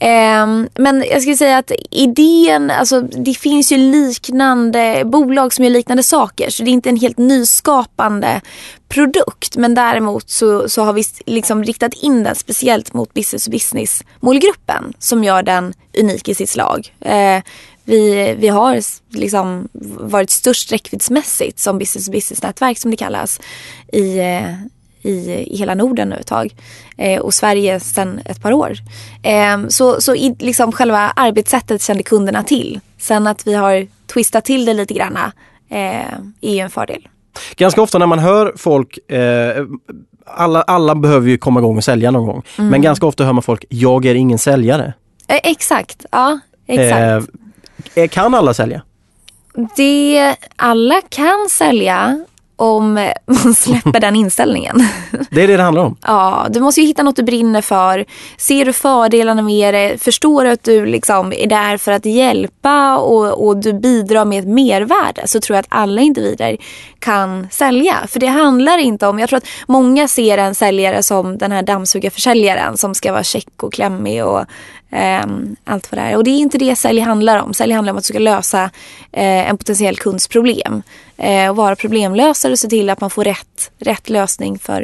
Um, 0.00 0.68
men 0.74 1.04
jag 1.10 1.22
skulle 1.22 1.36
säga 1.36 1.58
att 1.58 1.72
idén, 1.90 2.70
alltså 2.70 3.00
det 3.00 3.34
finns 3.34 3.72
ju 3.72 3.76
liknande 3.76 5.02
bolag 5.04 5.52
som 5.52 5.64
gör 5.64 5.70
liknande 5.70 6.02
saker 6.02 6.50
så 6.50 6.62
det 6.62 6.70
är 6.70 6.72
inte 6.72 6.88
en 6.88 6.96
helt 6.96 7.18
nyskapande 7.18 8.40
produkt 8.88 9.56
men 9.56 9.74
däremot 9.74 10.30
så, 10.30 10.68
så 10.68 10.82
har 10.82 10.92
vi 10.92 11.04
liksom 11.26 11.64
riktat 11.64 11.94
in 11.94 12.22
den 12.22 12.34
speciellt 12.34 12.92
mot 12.92 13.14
business 13.14 13.44
to 13.44 13.50
business 13.50 14.04
målgruppen 14.20 14.92
som 14.98 15.24
gör 15.24 15.42
den 15.42 15.74
unik 16.00 16.28
i 16.28 16.34
sitt 16.34 16.50
slag. 16.50 16.94
Uh, 17.06 17.42
vi, 17.84 18.34
vi 18.38 18.48
har 18.48 18.80
liksom 19.16 19.68
varit 19.98 20.30
störst 20.30 20.72
räckviddsmässigt 20.72 21.58
som 21.58 21.78
business 21.78 22.06
to 22.06 22.12
business 22.12 22.42
nätverk 22.42 22.78
som 22.78 22.90
det 22.90 22.96
kallas 22.96 23.40
i, 23.92 24.18
eh, 24.18 24.54
i, 25.08 25.46
i 25.50 25.56
hela 25.56 25.74
Norden 25.74 26.08
nu 26.08 26.16
ett 26.16 26.26
tag. 26.26 26.54
Eh, 26.96 27.20
och 27.20 27.34
Sverige 27.34 27.80
sedan 27.80 28.20
ett 28.24 28.42
par 28.42 28.52
år. 28.52 28.72
Eh, 29.22 29.68
så 29.68 30.00
så 30.00 30.14
i, 30.14 30.36
liksom 30.38 30.72
själva 30.72 31.12
arbetssättet 31.16 31.82
kände 31.82 32.02
kunderna 32.02 32.42
till. 32.42 32.80
Sen 32.98 33.26
att 33.26 33.46
vi 33.46 33.54
har 33.54 33.86
twistat 34.06 34.44
till 34.44 34.64
det 34.64 34.74
lite 34.74 34.94
granna 34.94 35.32
eh, 35.70 36.12
är 36.40 36.54
ju 36.54 36.58
en 36.58 36.70
fördel. 36.70 37.08
Ganska 37.56 37.82
ofta 37.82 37.98
när 37.98 38.06
man 38.06 38.18
hör 38.18 38.52
folk 38.56 39.10
eh, 39.10 39.64
alla, 40.24 40.62
alla 40.62 40.94
behöver 40.94 41.28
ju 41.28 41.38
komma 41.38 41.60
igång 41.60 41.76
och 41.76 41.84
sälja 41.84 42.10
någon 42.10 42.26
gång. 42.26 42.42
Mm. 42.58 42.70
Men 42.70 42.82
ganska 42.82 43.06
ofta 43.06 43.24
hör 43.24 43.32
man 43.32 43.42
folk, 43.42 43.64
jag 43.68 44.04
är 44.04 44.14
ingen 44.14 44.38
säljare. 44.38 44.92
Eh, 45.28 45.40
exakt, 45.42 46.06
ja. 46.12 46.38
Exakt. 46.66 47.28
Eh, 47.94 48.08
kan 48.08 48.34
alla 48.34 48.54
sälja? 48.54 48.82
Det, 49.76 50.36
alla 50.56 51.00
kan 51.08 51.48
sälja 51.50 52.24
om 52.58 52.94
man 53.26 53.54
släpper 53.54 54.00
den 54.00 54.16
inställningen. 54.16 54.82
Det 55.30 55.42
är 55.42 55.48
det 55.48 55.56
det 55.56 55.62
handlar 55.62 55.84
om? 55.84 55.96
Ja, 56.02 56.46
du 56.50 56.60
måste 56.60 56.80
ju 56.80 56.86
hitta 56.86 57.02
något 57.02 57.16
du 57.16 57.22
brinner 57.22 57.62
för. 57.62 58.04
Ser 58.36 58.64
du 58.64 58.72
fördelarna 58.72 59.42
med 59.42 59.74
det? 59.74 60.02
Förstår 60.02 60.44
du 60.44 60.50
att 60.50 60.64
du 60.64 60.86
liksom 60.86 61.32
är 61.32 61.46
där 61.46 61.76
för 61.76 61.92
att 61.92 62.06
hjälpa 62.06 62.98
och, 62.98 63.46
och 63.46 63.56
du 63.56 63.72
bidrar 63.72 64.24
med 64.24 64.38
ett 64.38 64.48
mervärde 64.48 65.22
så 65.26 65.40
tror 65.40 65.56
jag 65.56 65.60
att 65.60 65.68
alla 65.68 66.00
individer 66.00 66.56
kan 66.98 67.48
sälja. 67.50 67.96
För 68.08 68.20
det 68.20 68.26
handlar 68.26 68.78
inte 68.78 69.06
om, 69.06 69.18
jag 69.18 69.28
tror 69.28 69.36
att 69.36 69.48
många 69.66 70.08
ser 70.08 70.38
en 70.38 70.54
säljare 70.54 71.02
som 71.02 71.38
den 71.38 71.52
här 71.52 71.62
dammsugarförsäljaren 71.62 72.76
som 72.76 72.94
ska 72.94 73.12
vara 73.12 73.24
check 73.24 73.62
och 73.62 73.72
klämmig 73.72 74.24
och 74.24 74.44
allt 75.64 75.92
vad 75.92 75.98
det 75.98 76.02
är. 76.02 76.16
Och 76.16 76.24
det 76.24 76.30
är 76.30 76.38
inte 76.38 76.58
det 76.58 76.76
sälj 76.76 77.00
handlar 77.00 77.42
om. 77.42 77.54
Sälj 77.54 77.72
handlar 77.72 77.92
om 77.92 77.96
att 77.96 78.04
du 78.04 78.08
ska 78.08 78.18
lösa 78.18 78.64
uh, 78.64 78.70
en 79.12 79.58
potentiell 79.58 79.96
kunds 79.96 80.28
problem. 80.28 80.82
Uh, 81.24 81.50
och 81.50 81.56
vara 81.56 81.76
problemlösare 81.76 82.52
och 82.52 82.58
se 82.58 82.68
till 82.68 82.90
att 82.90 83.00
man 83.00 83.10
får 83.10 83.24
rätt, 83.24 83.70
rätt 83.78 84.10
lösning 84.10 84.58
för, 84.58 84.82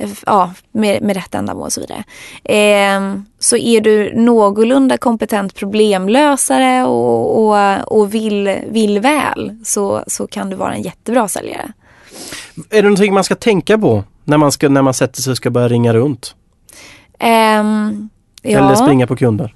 uh, 0.00 0.10
ja, 0.26 0.50
med, 0.72 1.02
med 1.02 1.16
rätt 1.16 1.34
ändamål 1.34 1.64
och 1.64 1.72
så 1.72 1.80
vidare. 1.80 2.04
Um, 2.96 3.26
så 3.38 3.56
är 3.56 3.80
du 3.80 4.12
någorlunda 4.14 4.98
kompetent 4.98 5.54
problemlösare 5.54 6.84
och, 6.84 7.44
och, 7.44 7.98
och 7.98 8.14
vill, 8.14 8.58
vill 8.70 9.00
väl 9.00 9.56
så, 9.64 10.04
så 10.06 10.26
kan 10.26 10.50
du 10.50 10.56
vara 10.56 10.74
en 10.74 10.82
jättebra 10.82 11.28
säljare. 11.28 11.72
Är 12.70 12.76
det 12.76 12.82
någonting 12.82 13.14
man 13.14 13.24
ska 13.24 13.34
tänka 13.34 13.78
på 13.78 14.04
när 14.24 14.38
man, 14.38 14.52
ska, 14.52 14.68
när 14.68 14.82
man 14.82 14.94
sätter 14.94 15.22
sig 15.22 15.30
och 15.30 15.36
ska 15.36 15.50
börja 15.50 15.68
ringa 15.68 15.94
runt? 15.94 16.34
Um, 17.60 18.10
Ja. 18.42 18.58
Eller 18.58 18.74
springa 18.74 19.06
på 19.06 19.16
kunder? 19.16 19.54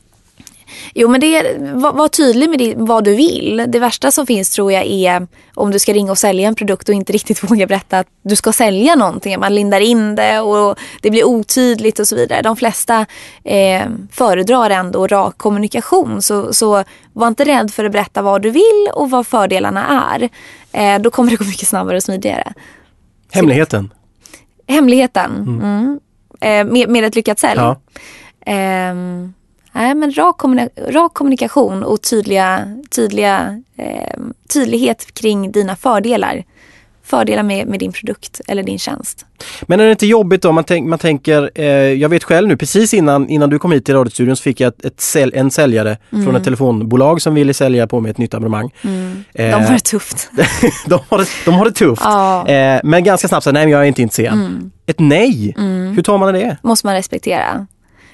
Jo 0.95 1.09
men 1.09 1.21
det, 1.21 1.57
var, 1.73 1.93
var 1.93 2.09
tydlig 2.09 2.51
med 2.51 2.59
det, 2.59 2.75
vad 2.77 3.05
du 3.05 3.15
vill. 3.15 3.65
Det 3.69 3.79
värsta 3.79 4.11
som 4.11 4.27
finns 4.27 4.51
tror 4.51 4.73
jag 4.73 4.87
är 4.87 5.27
om 5.55 5.71
du 5.71 5.79
ska 5.79 5.93
ringa 5.93 6.11
och 6.11 6.19
sälja 6.19 6.49
en 6.49 6.55
produkt 6.55 6.89
och 6.89 6.95
inte 6.95 7.13
riktigt 7.13 7.43
våga 7.51 7.67
berätta 7.67 7.99
att 7.99 8.07
du 8.23 8.37
ska 8.37 8.53
sälja 8.53 8.95
någonting. 8.95 9.41
Man 9.41 9.55
lindar 9.55 9.81
in 9.81 10.15
det 10.15 10.41
och 10.41 10.79
det 11.01 11.11
blir 11.11 11.25
otydligt 11.25 11.99
och 11.99 12.09
så 12.09 12.17
vidare. 12.17 12.43
De 12.43 12.57
flesta 12.57 13.07
eh, 13.45 13.83
föredrar 14.11 14.71
ändå 14.71 15.07
rak 15.07 15.39
kommunikation. 15.39 16.23
Så, 16.23 16.53
så 16.53 16.85
var 17.13 17.29
inte 17.29 17.45
rädd 17.45 17.71
för 17.71 17.85
att 17.85 17.93
berätta 17.93 18.23
vad 18.23 18.43
du 18.43 18.51
vill 18.51 18.89
och 18.95 19.11
vad 19.11 19.27
fördelarna 19.27 20.09
är. 20.15 20.29
Eh, 20.73 21.03
då 21.03 21.11
kommer 21.11 21.31
det 21.31 21.37
gå 21.37 21.45
mycket 21.45 21.69
snabbare 21.69 21.97
och 21.97 22.03
smidigare. 22.03 22.53
Hemligheten? 23.33 23.93
Hemligheten? 24.67 25.31
Mm. 25.37 25.61
Mm. 25.61 26.01
Eh, 26.41 26.73
med, 26.73 26.89
med 26.89 27.05
ett 27.05 27.15
lyckat 27.15 27.39
sälj? 27.39 27.61
Ja. 27.61 27.81
Eh, 28.47 28.95
nej, 29.73 29.95
men 29.95 30.13
rak, 30.17 30.39
kommunika 30.39 30.83
rak 30.89 31.15
kommunikation 31.15 31.83
och 31.83 32.03
tydliga, 32.03 32.77
tydliga, 32.91 33.63
eh, 33.77 34.21
tydlighet 34.53 35.15
kring 35.15 35.53
dina 35.53 35.77
fördelar. 35.77 36.45
Fördelar 37.07 37.43
med, 37.43 37.67
med 37.67 37.81
din 37.81 37.93
produkt 37.93 38.41
eller 38.49 38.63
din 38.63 38.79
tjänst. 38.79 39.27
Men 39.63 39.81
är 39.81 39.85
det 39.85 39.91
inte 39.91 40.07
jobbigt 40.07 40.43
då? 40.43 40.53
Man, 40.53 40.65
tänk, 40.65 40.87
man 40.89 40.99
tänker, 40.99 41.51
eh, 41.55 41.67
jag 41.75 42.09
vet 42.09 42.25
själv 42.25 42.49
nu 42.49 42.57
precis 42.57 42.95
innan, 42.95 43.29
innan 43.29 43.51
du 43.51 43.59
kom 43.59 43.73
hit 43.73 43.85
till 43.85 43.95
radiostudion 43.95 44.37
så 44.37 44.43
fick 44.43 44.61
jag 44.61 44.69
ett, 44.69 44.85
ett 44.85 45.01
säl, 45.01 45.33
en 45.35 45.51
säljare 45.51 45.97
mm. 46.13 46.25
från 46.25 46.37
ett 46.37 46.45
telefonbolag 46.45 47.23
som 47.23 47.35
ville 47.35 47.55
sälja 47.55 47.87
på 47.87 48.01
mig 48.01 48.11
ett 48.11 48.19
nytt 48.19 48.35
abonnemang. 48.35 48.71
Mm. 48.83 49.25
De 49.33 49.53
har 49.53 49.73
det 49.73 49.85
tufft. 49.85 50.31
de, 50.87 50.99
har 51.09 51.19
det, 51.19 51.27
de 51.45 51.55
har 51.55 51.65
det 51.65 51.73
tufft. 51.73 52.03
Ja. 52.05 52.49
Eh, 52.49 52.81
men 52.85 53.05
ganska 53.05 53.29
snabbt 53.29 53.45
så 53.45 53.53
nej 53.53 53.65
men 53.65 53.73
jag 53.73 53.81
är 53.81 53.85
inte 53.85 54.03
intresserad. 54.03 54.35
Mm. 54.35 54.71
Ett 54.87 55.01
nej, 55.01 55.55
Mm. 55.59 55.95
hur 55.95 56.03
tar 56.03 56.19
man 56.19 56.35
det? 56.35 56.57
måste 56.63 56.87
man 56.87 56.95
respektera. 56.95 57.67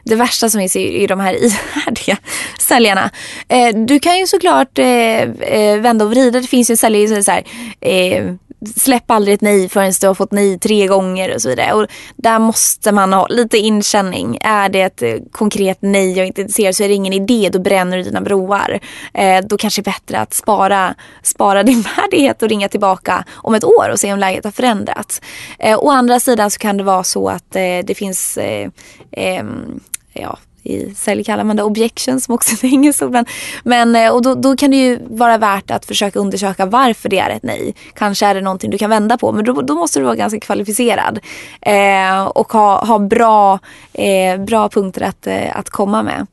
Det 0.04 0.14
värsta 0.14 0.50
som 0.50 0.61
finns 0.61 0.76
är 0.76 0.80
är 0.80 1.09
de 1.09 1.21
här 1.21 1.35
ihärdiga 1.45 2.16
säljarna. 2.59 3.11
Eh, 3.49 3.76
du 3.76 3.99
kan 3.99 4.19
ju 4.19 4.26
såklart 4.26 4.78
eh, 4.78 5.21
eh 5.23 5.80
vända 5.80 6.04
och 6.04 6.11
vrida. 6.11 6.40
Det 6.40 6.47
finns 6.47 6.71
ju 6.71 6.76
säljare 6.76 7.09
som 7.09 7.23
säger 7.23 7.23
så 7.23 7.30
här, 7.30 7.45
eh, 7.92 8.35
släpp 8.76 9.11
aldrig 9.11 9.35
ett 9.35 9.40
nej 9.40 9.69
förrän 9.69 9.93
du 10.00 10.07
har 10.07 10.14
fått 10.14 10.33
nej 10.33 10.59
tre 10.59 10.87
gånger 10.87 11.35
och 11.35 11.43
så 11.43 11.49
vidare. 11.49 11.73
Och 11.73 11.87
där 12.17 12.38
måste 12.38 12.93
man 12.93 13.12
ha 13.12 13.26
lite 13.26 13.59
inkänning. 13.59 14.38
Är 14.40 14.69
det 14.69 14.83
ett 14.83 15.02
eh, 15.02 15.14
konkret 15.33 15.79
nej 15.81 16.12
jag 16.12 16.26
inte 16.26 16.40
intresserad 16.40 16.76
så 16.76 16.83
är 16.83 16.88
det 16.88 16.95
ingen 16.95 17.12
idé. 17.12 17.50
Då 17.52 17.59
bränner 17.59 17.97
du 17.97 18.02
dina 18.02 18.21
broar. 18.21 18.81
Eh, 19.14 19.45
då 19.45 19.57
kanske 19.57 19.83
det 19.83 19.90
är 19.90 19.93
bättre 19.93 20.19
att 20.21 20.35
spara, 20.35 20.95
spara 21.23 21.62
din 21.71 21.85
värdighet 21.97 22.43
och 22.43 22.49
ringa 22.49 22.69
tillbaka 22.69 23.25
om 23.33 23.55
ett 23.55 23.64
år 23.64 23.90
och 23.93 24.00
se 24.00 24.12
om 24.12 24.19
läget 24.19 24.45
har 24.45 24.52
förändrats. 24.52 25.23
Eh, 25.59 25.79
å 25.79 25.90
andra 25.90 26.21
sidan 26.21 26.50
så 26.50 26.59
kan 26.59 26.76
det 26.76 26.85
vara 26.85 27.05
så 27.05 27.29
att 27.29 27.57
eh, 27.57 27.79
det 27.85 27.95
finns 27.97 28.37
eh, 28.37 28.71
ehm, 29.12 29.81
ja, 30.12 30.38
i 30.62 30.95
sälj 30.95 31.25
kallar 31.25 31.45
man 31.45 31.57
det 31.57 31.62
objection 31.62 32.21
som 32.21 32.35
också 32.35 32.52
är 32.52 32.55
ett 32.55 32.73
engelskt 32.73 33.02
ord. 33.02 33.17
Men, 33.64 33.97
eh, 33.97 34.11
och 34.11 34.23
då, 34.23 34.35
då 34.35 34.57
kan 34.57 34.71
det 34.71 34.76
ju 34.76 34.99
vara 35.11 35.38
värt 35.38 35.71
att 35.71 35.87
försöka 35.87 36.19
undersöka 36.19 36.67
varför 36.67 37.09
det 37.09 37.19
är 37.19 37.31
ett 37.31 37.43
nej. 37.43 37.75
Kanske 37.95 38.26
är 38.26 38.35
det 38.35 38.40
någonting 38.40 38.71
du 38.71 38.79
kan 38.79 38.90
vända 38.90 39.19
på 39.19 39.33
men 39.33 39.45
då, 39.45 39.61
då 39.62 39.75
måste 39.75 39.99
du 39.99 40.05
vara 40.05 40.17
ganska 40.17 40.40
kvalificerad. 40.40 41.19
Eh, 41.61 42.23
och 42.23 42.52
ha, 42.52 42.85
ha 42.85 42.99
bra, 42.99 43.59
eh, 43.93 44.40
bra 44.40 44.69
punkter 44.69 45.02
att, 45.02 45.26
eh, 45.26 45.57
att 45.57 45.71
komma 45.71 46.02
med. 46.02 46.26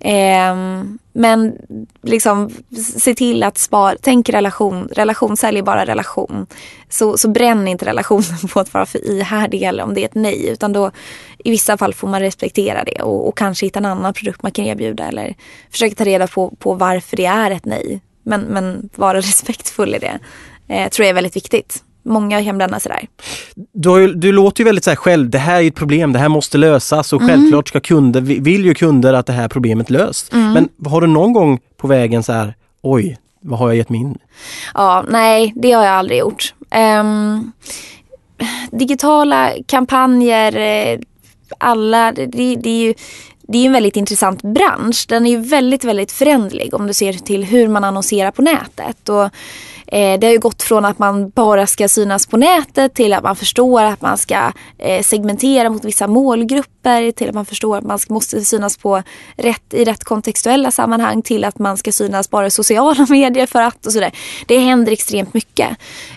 Eh, 0.00 0.84
men 1.18 1.58
liksom 2.02 2.50
se 2.98 3.14
till 3.14 3.42
att 3.42 3.58
spara, 3.58 3.96
tänk 4.02 4.28
relation, 4.28 4.88
relation 4.92 5.36
säljer 5.36 5.62
bara 5.62 5.86
relation. 5.86 6.46
Så, 6.88 7.18
så 7.18 7.28
bränn 7.28 7.68
inte 7.68 7.86
relationen 7.86 8.38
på 8.52 8.60
att 8.60 8.74
vara 8.74 8.86
för 8.86 9.10
ihärdig 9.10 9.62
eller 9.62 9.84
om 9.84 9.94
det 9.94 10.00
är 10.00 10.04
ett 10.04 10.14
nej. 10.14 10.48
Utan 10.48 10.72
då 10.72 10.90
i 11.38 11.50
vissa 11.50 11.76
fall 11.76 11.94
får 11.94 12.08
man 12.08 12.20
respektera 12.20 12.84
det 12.84 13.02
och, 13.02 13.28
och 13.28 13.38
kanske 13.38 13.66
hitta 13.66 13.78
en 13.78 13.84
annan 13.84 14.14
produkt 14.14 14.42
man 14.42 14.52
kan 14.52 14.64
erbjuda 14.64 15.04
eller 15.04 15.34
försöka 15.70 15.94
ta 15.94 16.04
reda 16.04 16.26
på, 16.26 16.50
på 16.58 16.74
varför 16.74 17.16
det 17.16 17.26
är 17.26 17.50
ett 17.50 17.64
nej. 17.64 18.00
Men, 18.22 18.40
men 18.40 18.88
vara 18.94 19.18
respektfull 19.18 19.94
i 19.94 19.98
det 19.98 20.18
eh, 20.68 20.88
tror 20.88 21.04
jag 21.04 21.10
är 21.10 21.14
väldigt 21.14 21.36
viktigt. 21.36 21.84
Många 22.08 22.44
kan 22.44 22.58
bränna 22.58 22.80
sig 22.80 22.92
där. 22.92 23.08
Du, 23.72 24.14
du 24.14 24.32
låter 24.32 24.60
ju 24.60 24.64
väldigt 24.64 24.84
så 24.84 24.90
här 24.90 24.96
själv, 24.96 25.30
det 25.30 25.38
här 25.38 25.62
är 25.62 25.66
ett 25.68 25.74
problem, 25.74 26.12
det 26.12 26.18
här 26.18 26.28
måste 26.28 26.58
lösas 26.58 27.12
och 27.12 27.22
självklart 27.22 27.68
ska 27.68 27.80
kunder, 27.80 28.20
vi- 28.20 28.38
vill 28.40 28.64
ju 28.64 28.74
kunder 28.74 29.12
att 29.14 29.26
det 29.26 29.32
här 29.32 29.48
problemet 29.48 29.90
löst. 29.90 30.32
Men 30.32 30.68
har 30.86 31.00
du 31.00 31.06
någon 31.06 31.32
gång 31.32 31.60
på 31.76 31.86
vägen 31.88 32.22
så 32.22 32.32
här, 32.32 32.54
oj, 32.82 33.18
vad 33.40 33.58
har 33.58 33.68
jag 33.68 33.76
gett 33.76 33.88
mig 33.88 34.00
in? 34.00 34.18
Ja, 34.74 35.04
nej, 35.08 35.52
det 35.56 35.72
har 35.72 35.84
jag 35.84 35.94
aldrig 35.94 36.18
gjort. 36.18 36.54
Ehm, 36.70 37.52
digitala 38.70 39.50
kampanjer, 39.66 40.56
eh, 40.56 40.98
alla, 41.58 42.12
det, 42.12 42.26
det 42.56 42.70
är 42.70 42.82
ju 42.86 42.94
det 43.50 43.58
är 43.58 43.66
en 43.66 43.72
väldigt 43.72 43.96
intressant 43.96 44.42
bransch. 44.42 45.04
Den 45.08 45.26
är 45.26 45.30
ju 45.30 45.36
väldigt, 45.38 45.84
väldigt 45.84 46.12
förändlig 46.12 46.74
om 46.74 46.86
du 46.86 46.92
ser 46.94 47.12
till 47.12 47.44
hur 47.44 47.68
man 47.68 47.84
annonserar 47.84 48.30
på 48.30 48.42
nätet. 48.42 49.08
Och, 49.08 49.30
Eh, 49.92 50.18
det 50.18 50.26
har 50.26 50.32
ju 50.32 50.38
gått 50.38 50.62
från 50.62 50.84
att 50.84 50.98
man 50.98 51.30
bara 51.30 51.66
ska 51.66 51.88
synas 51.88 52.26
på 52.26 52.36
nätet 52.36 52.94
till 52.94 53.12
att 53.12 53.22
man 53.22 53.36
förstår 53.36 53.82
att 53.82 54.02
man 54.02 54.18
ska 54.18 54.52
eh, 54.78 55.02
segmentera 55.02 55.70
mot 55.70 55.84
vissa 55.84 56.06
målgrupper 56.06 57.10
till 57.12 57.28
att 57.28 57.34
man 57.34 57.46
förstår 57.46 57.76
att 57.76 57.84
man 57.84 57.98
måste 58.08 58.44
synas 58.44 58.76
på 58.76 59.02
rätt, 59.36 59.74
i 59.74 59.84
rätt 59.84 60.04
kontextuella 60.04 60.70
sammanhang 60.70 61.22
till 61.22 61.44
att 61.44 61.58
man 61.58 61.76
ska 61.76 61.92
synas 61.92 62.30
bara 62.30 62.46
i 62.46 62.50
sociala 62.50 63.06
medier 63.10 63.46
för 63.46 63.62
att 63.62 63.86
och 63.86 63.92
sådär. 63.92 64.12
Det 64.46 64.58
händer 64.58 64.92
extremt 64.92 65.34
mycket. 65.34 65.68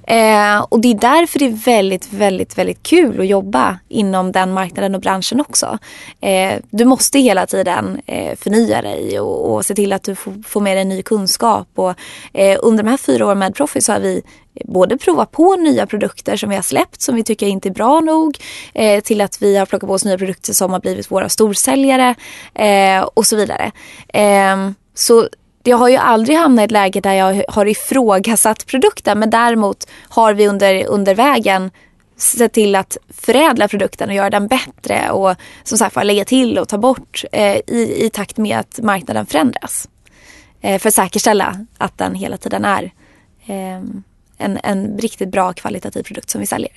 Eh, 0.03 0.65
och 0.69 0.79
det 0.79 0.87
är 0.87 0.95
därför 0.95 1.39
det 1.39 1.45
är 1.45 1.65
väldigt, 1.65 2.13
väldigt, 2.13 2.57
väldigt 2.57 2.83
kul 2.83 3.19
att 3.19 3.27
jobba 3.27 3.79
inom 3.89 4.31
den 4.31 4.53
marknaden 4.53 4.95
och 4.95 5.01
branschen 5.01 5.41
också. 5.41 5.77
Eh, 6.21 6.53
du 6.69 6.85
måste 6.85 7.19
hela 7.19 7.45
tiden 7.45 8.01
eh, 8.05 8.35
förnya 8.37 8.81
dig 8.81 9.19
och, 9.19 9.53
och 9.53 9.65
se 9.65 9.75
till 9.75 9.93
att 9.93 10.03
du 10.03 10.15
får, 10.15 10.43
får 10.47 10.61
med 10.61 10.77
dig 10.77 10.85
ny 10.85 11.01
kunskap. 11.01 11.67
Och, 11.75 11.93
eh, 12.33 12.59
under 12.61 12.83
de 12.83 12.89
här 12.89 12.97
fyra 12.97 13.25
åren 13.25 13.39
med 13.39 13.55
Profit 13.61 13.85
så 13.85 13.91
har 13.91 13.99
vi 13.99 14.23
både 14.65 14.97
provat 14.97 15.31
på 15.31 15.55
nya 15.55 15.85
produkter 15.87 16.35
som 16.35 16.49
vi 16.49 16.55
har 16.55 16.63
släppt 16.63 17.01
som 17.01 17.15
vi 17.15 17.23
tycker 17.23 17.47
inte 17.47 17.69
är 17.69 17.73
bra 17.73 17.99
nog 17.99 18.37
eh, 18.73 19.01
till 19.01 19.21
att 19.21 19.41
vi 19.41 19.57
har 19.57 19.65
plockat 19.65 19.87
på 19.87 19.93
oss 19.93 20.05
nya 20.05 20.17
produkter 20.17 20.53
som 20.53 20.71
har 20.71 20.79
blivit 20.79 21.11
våra 21.11 21.29
storsäljare 21.29 22.15
eh, 22.53 23.01
och 23.01 23.25
så 23.25 23.35
vidare. 23.35 23.71
Eh, 24.07 24.71
så 24.95 25.27
jag 25.63 25.77
har 25.77 25.89
ju 25.89 25.95
aldrig 25.95 26.37
hamnat 26.37 26.63
i 26.63 26.65
ett 26.65 26.71
läge 26.71 27.01
där 27.01 27.13
jag 27.13 27.43
har 27.47 27.65
ifrågasatt 27.65 28.65
produkten 28.65 29.19
men 29.19 29.29
däremot 29.29 29.87
har 30.09 30.33
vi 30.33 30.47
under, 30.47 30.85
under 30.85 31.15
vägen 31.15 31.71
sett 32.17 32.53
till 32.53 32.75
att 32.75 32.97
förädla 33.09 33.67
produkten 33.67 34.09
och 34.09 34.15
göra 34.15 34.29
den 34.29 34.47
bättre 34.47 35.11
och 35.11 35.35
som 35.63 35.77
sagt 35.77 35.95
var 35.95 36.03
lägga 36.03 36.25
till 36.25 36.59
och 36.59 36.67
ta 36.67 36.77
bort 36.77 37.23
eh, 37.31 37.57
i, 37.67 38.05
i 38.05 38.09
takt 38.13 38.37
med 38.37 38.57
att 38.57 38.79
marknaden 38.83 39.25
förändras. 39.25 39.89
Eh, 40.61 40.79
för 40.79 40.89
att 40.89 40.95
säkerställa 40.95 41.65
att 41.77 41.97
den 41.97 42.15
hela 42.15 42.37
tiden 42.37 42.65
är 42.65 42.91
en, 44.37 44.59
en 44.63 44.97
riktigt 44.97 45.31
bra 45.31 45.53
kvalitativ 45.53 46.03
produkt 46.03 46.29
som 46.29 46.41
vi 46.41 46.47
säljer. 46.47 46.71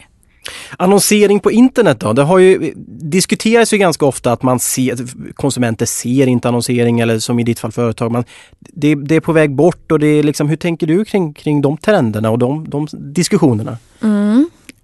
Annonsering 0.79 1.41
på 1.41 1.51
internet 1.53 2.01
då? 2.01 2.13
Det 2.13 2.23
har 2.23 2.39
ju 2.39 2.73
diskuteras 2.87 3.73
ju 3.73 3.79
ganska 3.79 4.07
ofta 4.07 4.33
att 4.33 4.43
man 4.43 4.61
ser, 4.61 4.99
konsumenter 5.35 5.87
ser 5.87 6.27
inte 6.27 6.49
annonsering 6.49 7.01
eller 7.01 7.19
som 7.19 7.39
i 7.39 7.43
ditt 7.45 7.59
fall 7.59 7.73
företag. 7.73 8.13
Man, 8.13 8.25
det, 8.59 8.95
det 8.95 9.15
är 9.15 9.21
på 9.21 9.33
väg 9.33 9.55
bort 9.55 9.93
och 9.93 9.99
det 9.99 10.07
är 10.07 10.23
liksom, 10.23 10.49
hur 10.49 10.57
tänker 10.57 10.87
du 10.87 11.05
kring, 11.05 11.35
kring 11.35 11.63
de 11.63 11.77
trenderna 11.77 12.31
och 12.31 12.39
de, 12.39 12.71
de 12.71 12.87
diskussionerna? 12.93 13.79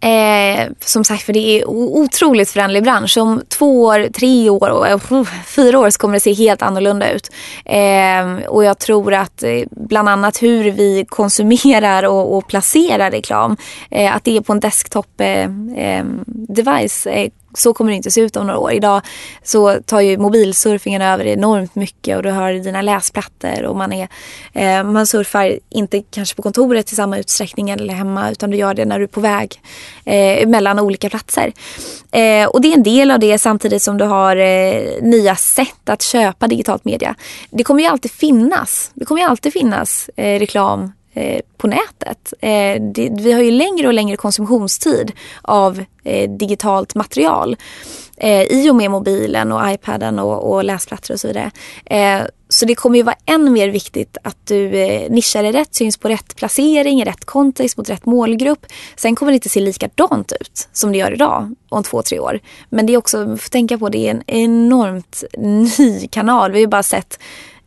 Eh, 0.02 0.68
som 0.80 1.04
sagt, 1.04 1.22
för 1.22 1.32
det 1.32 1.60
är 1.60 1.68
otroligt 1.68 2.50
föränderlig 2.50 2.82
bransch. 2.82 3.18
Om 3.18 3.42
två 3.48 3.84
år, 3.84 4.08
tre 4.12 4.50
år 4.50 4.70
och 4.70 4.88
eh, 4.88 5.24
fyra 5.46 5.78
år 5.78 5.90
så 5.90 5.98
kommer 5.98 6.14
det 6.14 6.20
se 6.20 6.32
helt 6.32 6.62
annorlunda 6.62 7.10
ut. 7.10 7.30
Eh, 7.64 8.48
och 8.48 8.64
jag 8.64 8.78
tror 8.78 9.14
att 9.14 9.42
eh, 9.42 9.62
bland 9.70 10.08
annat 10.08 10.42
hur 10.42 10.70
vi 10.70 11.04
konsumerar 11.08 12.02
och, 12.02 12.36
och 12.36 12.46
placerar 12.46 13.10
reklam, 13.10 13.56
eh, 13.90 14.16
att 14.16 14.24
det 14.24 14.36
är 14.36 14.40
på 14.40 14.52
en 14.52 14.60
desktop 14.60 15.20
eh, 15.20 16.04
så 17.54 17.74
kommer 17.74 17.90
det 17.90 17.96
inte 17.96 18.10
se 18.10 18.20
ut 18.20 18.36
om 18.36 18.46
några 18.46 18.58
år. 18.58 18.72
Idag 18.72 19.02
så 19.42 19.80
tar 19.86 20.00
ju 20.00 20.18
mobilsurfingen 20.18 21.02
över 21.02 21.24
enormt 21.24 21.74
mycket 21.74 22.16
och 22.16 22.22
du 22.22 22.30
har 22.30 22.52
dina 22.52 22.82
läsplattor 22.82 23.62
och 23.62 23.76
man, 23.76 23.92
är, 23.92 24.08
eh, 24.52 24.84
man 24.84 25.06
surfar 25.06 25.58
inte 25.70 26.02
kanske 26.10 26.36
på 26.36 26.42
kontoret 26.42 26.92
i 26.92 26.94
samma 26.94 27.18
utsträckning 27.18 27.70
eller 27.70 27.94
hemma 27.94 28.30
utan 28.30 28.50
du 28.50 28.56
gör 28.56 28.74
det 28.74 28.84
när 28.84 28.98
du 28.98 29.04
är 29.04 29.08
på 29.08 29.20
väg 29.20 29.60
eh, 30.04 30.48
mellan 30.48 30.78
olika 30.78 31.10
platser. 31.10 31.52
Eh, 32.12 32.46
och 32.46 32.60
det 32.60 32.68
är 32.68 32.74
en 32.74 32.82
del 32.82 33.10
av 33.10 33.18
det 33.18 33.38
samtidigt 33.38 33.82
som 33.82 33.98
du 33.98 34.04
har 34.04 34.36
eh, 34.36 35.02
nya 35.02 35.36
sätt 35.36 35.88
att 35.88 36.02
köpa 36.02 36.46
digitalt 36.46 36.84
media. 36.84 37.14
Det 37.50 37.64
kommer 37.64 37.82
ju 37.82 37.88
alltid 37.88 38.10
finnas, 38.10 38.90
det 38.94 39.04
kommer 39.04 39.20
ju 39.20 39.26
alltid 39.26 39.52
finnas 39.52 40.10
eh, 40.16 40.38
reklam 40.38 40.92
eh, 41.12 41.40
på 41.56 41.66
nätet. 41.66 42.32
Eh, 42.40 42.82
det, 42.82 43.10
vi 43.20 43.32
har 43.32 43.40
ju 43.40 43.50
längre 43.50 43.86
och 43.86 43.94
längre 43.94 44.16
konsumtionstid 44.16 45.12
av 45.42 45.84
eh, 46.04 46.30
digitalt 46.30 46.94
material 46.94 47.56
eh, 48.16 48.42
i 48.42 48.70
och 48.70 48.76
med 48.76 48.90
mobilen 48.90 49.52
och 49.52 49.70
iPaden 49.70 50.18
och, 50.18 50.52
och 50.52 50.64
läsplattor 50.64 51.14
och 51.14 51.20
så 51.20 51.28
vidare. 51.28 51.50
Eh, 51.84 52.22
så 52.48 52.64
det 52.64 52.74
kommer 52.74 52.96
ju 52.96 53.02
vara 53.02 53.16
än 53.26 53.52
mer 53.52 53.68
viktigt 53.68 54.18
att 54.22 54.36
du 54.46 54.80
eh, 54.80 55.10
nischar 55.10 55.42
dig 55.42 55.52
rätt, 55.52 55.74
syns 55.74 55.96
på 55.96 56.08
rätt 56.08 56.36
placering, 56.36 57.00
i 57.00 57.04
rätt 57.04 57.24
kontext, 57.24 57.76
mot 57.76 57.90
rätt 57.90 58.06
målgrupp. 58.06 58.66
Sen 58.96 59.16
kommer 59.16 59.32
det 59.32 59.34
inte 59.34 59.48
se 59.48 59.60
likadant 59.60 60.32
ut 60.40 60.68
som 60.72 60.92
det 60.92 60.98
gör 60.98 61.12
idag 61.12 61.54
om 61.68 61.82
två, 61.82 62.02
tre 62.02 62.18
år. 62.18 62.40
Men 62.68 62.86
det 62.86 62.92
är 62.92 62.96
också, 62.96 63.36
får 63.36 63.50
tänka 63.50 63.78
på, 63.78 63.88
det 63.88 64.06
är 64.06 64.10
en 64.10 64.22
enormt 64.26 65.24
ny 65.78 66.08
kanal. 66.08 66.52
Vi 66.52 66.58
har 66.58 66.60
ju 66.60 66.66
bara 66.66 66.82
sett 66.82 67.18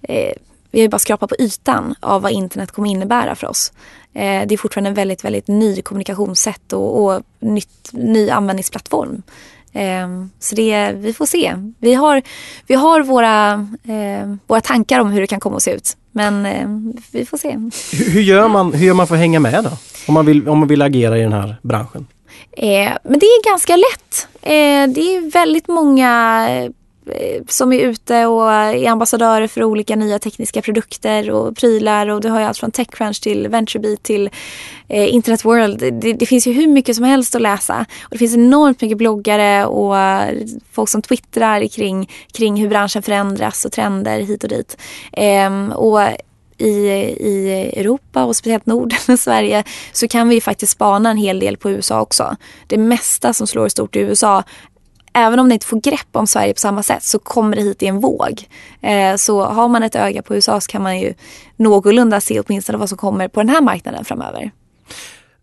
eh, 0.02 0.34
vi 0.74 0.80
har 0.80 0.84
ju 0.84 0.90
bara 0.90 1.00
skrapat 1.00 1.30
på 1.30 1.36
ytan 1.40 1.96
av 2.00 2.22
vad 2.22 2.32
internet 2.32 2.72
kommer 2.72 2.90
innebära 2.90 3.36
för 3.36 3.48
oss. 3.48 3.72
Eh, 4.14 4.48
det 4.48 4.54
är 4.54 4.58
fortfarande 4.58 4.90
en 4.90 4.94
väldigt, 4.94 5.26
väldigt 5.26 5.48
ny 5.48 5.82
kommunikationssätt 5.82 6.74
och, 6.74 7.04
och 7.04 7.22
nytt, 7.40 7.90
ny 7.92 8.30
användningsplattform. 8.30 9.22
Eh, 9.74 10.08
så 10.40 10.56
det, 10.56 10.92
vi 10.96 11.14
får 11.14 11.26
se. 11.26 11.54
Vi 11.80 11.94
har, 11.94 12.22
vi 12.68 12.76
har 12.76 13.02
våra, 13.02 13.54
eh, 13.84 14.36
våra 14.48 14.62
tankar 14.62 15.00
om 15.00 15.12
hur 15.12 15.22
det 15.22 15.28
kan 15.28 15.40
komma 15.40 15.56
att 15.56 15.64
se 15.64 15.72
ut. 15.72 15.98
Men 16.12 16.46
eh, 16.46 16.68
vi 17.12 17.26
får 17.26 17.38
se. 17.38 17.52
Hur, 17.92 18.12
hur, 18.12 18.22
gör 18.22 18.48
man, 18.48 18.74
hur 18.74 18.88
gör 18.88 18.94
man 18.94 19.08
för 19.08 19.16
att 19.16 19.22
hänga 19.22 19.40
med 19.40 19.64
då? 19.64 19.72
Om 20.08 20.14
man 20.14 20.26
vill, 20.26 20.50
om 20.50 20.60
man 20.60 20.68
vill 20.68 20.82
agera 20.82 21.18
i 21.18 21.22
den 21.22 21.34
här 21.34 21.56
branschen? 21.62 22.08
Eh, 22.52 22.92
men 23.04 23.20
det 23.20 23.26
är 23.26 23.50
ganska 23.50 23.76
lätt. 23.76 24.28
Eh, 24.42 24.94
det 24.94 25.16
är 25.16 25.32
väldigt 25.32 25.68
många 25.68 26.48
Eh, 27.12 27.42
som 27.48 27.74
är 27.74 27.80
ute 27.80 28.26
och 28.26 28.52
är 28.52 28.90
ambassadörer 28.90 29.48
för 29.48 29.64
olika 29.64 29.96
nya 29.96 30.20
tekniska 30.20 30.62
produkter 30.62 31.32
och 31.32 31.58
prylar 31.58 32.08
och 32.08 32.22
du 32.22 32.30
har 32.30 32.40
ju 32.40 32.46
allt 32.46 32.58
från 32.58 32.72
Techcrunch 32.72 33.22
till 33.22 33.48
VentureBeat 33.48 34.04
till 34.04 34.30
eh, 34.88 35.14
Internet 35.14 35.46
World. 35.46 35.80
Det, 35.80 36.14
det, 36.14 36.26
finns 36.26 36.48
ju 36.48 36.52
hur 36.52 36.68
mycket 36.68 36.96
som 36.96 37.06
helst 37.06 37.36
att 37.36 37.42
läsa 37.42 37.86
och 38.04 38.10
det 38.10 38.18
finns 38.18 38.34
enormt 38.34 38.82
mycket 38.82 38.98
bloggare 38.98 39.66
och 39.66 39.96
folk 40.72 40.90
som 40.90 41.02
twittrar 41.02 41.68
kring, 41.68 42.10
kring 42.34 42.62
hur 42.62 42.70
branschen 42.70 43.02
förändras 43.02 43.66
och 43.66 43.72
trender 43.72 44.20
hit 44.20 44.44
och 44.44 44.50
dit. 44.50 44.78
Eh, 45.12 45.70
och 45.70 46.00
i, 46.58 46.70
i 47.20 47.52
Europa 47.78 48.24
och 48.24 48.36
speciellt 48.36 48.66
Norden 48.66 49.00
och 49.08 49.20
Sverige 49.20 49.64
så 49.92 50.08
kan 50.08 50.30
vi 50.30 50.42
faktiskt 50.42 50.72
spana 50.72 51.10
en 51.10 51.18
hel 51.18 51.40
del 51.40 51.58
på 51.58 51.72
USA 51.72 52.02
också. 52.02 52.36
Det 52.68 52.78
mesta 52.78 53.34
som 53.34 53.48
slår 53.48 53.70
stort 53.70 53.96
i 53.96 54.00
USA 54.00 54.44
även 55.14 55.40
om 55.40 55.50
det 55.50 55.54
inte 55.54 55.66
får 55.66 55.82
grepp 55.82 56.08
om 56.12 56.28
Sverige 56.28 56.54
på 56.54 56.60
samma 56.60 56.84
sätt 56.84 57.04
så 57.04 57.20
kommer 57.20 57.56
det 57.56 57.62
hit 57.62 57.84
i 57.84 57.88
en 57.88 58.00
våg. 58.00 58.44
Eh, 58.82 59.16
så 59.16 59.44
har 59.44 59.68
man 59.68 59.84
ett 59.84 59.96
öga 59.96 60.22
på 60.22 60.36
USA 60.36 60.62
så 60.62 60.72
kan 60.72 60.84
man 60.84 61.00
ju 61.00 61.14
någorlunda 61.56 62.22
se 62.22 62.40
åtminstone 62.40 62.78
vad 62.78 62.90
som 62.90 62.98
kommer 62.98 63.28
på 63.28 63.40
den 63.40 63.50
här 63.50 63.62
marknaden 63.62 64.06
framöver. 64.06 64.52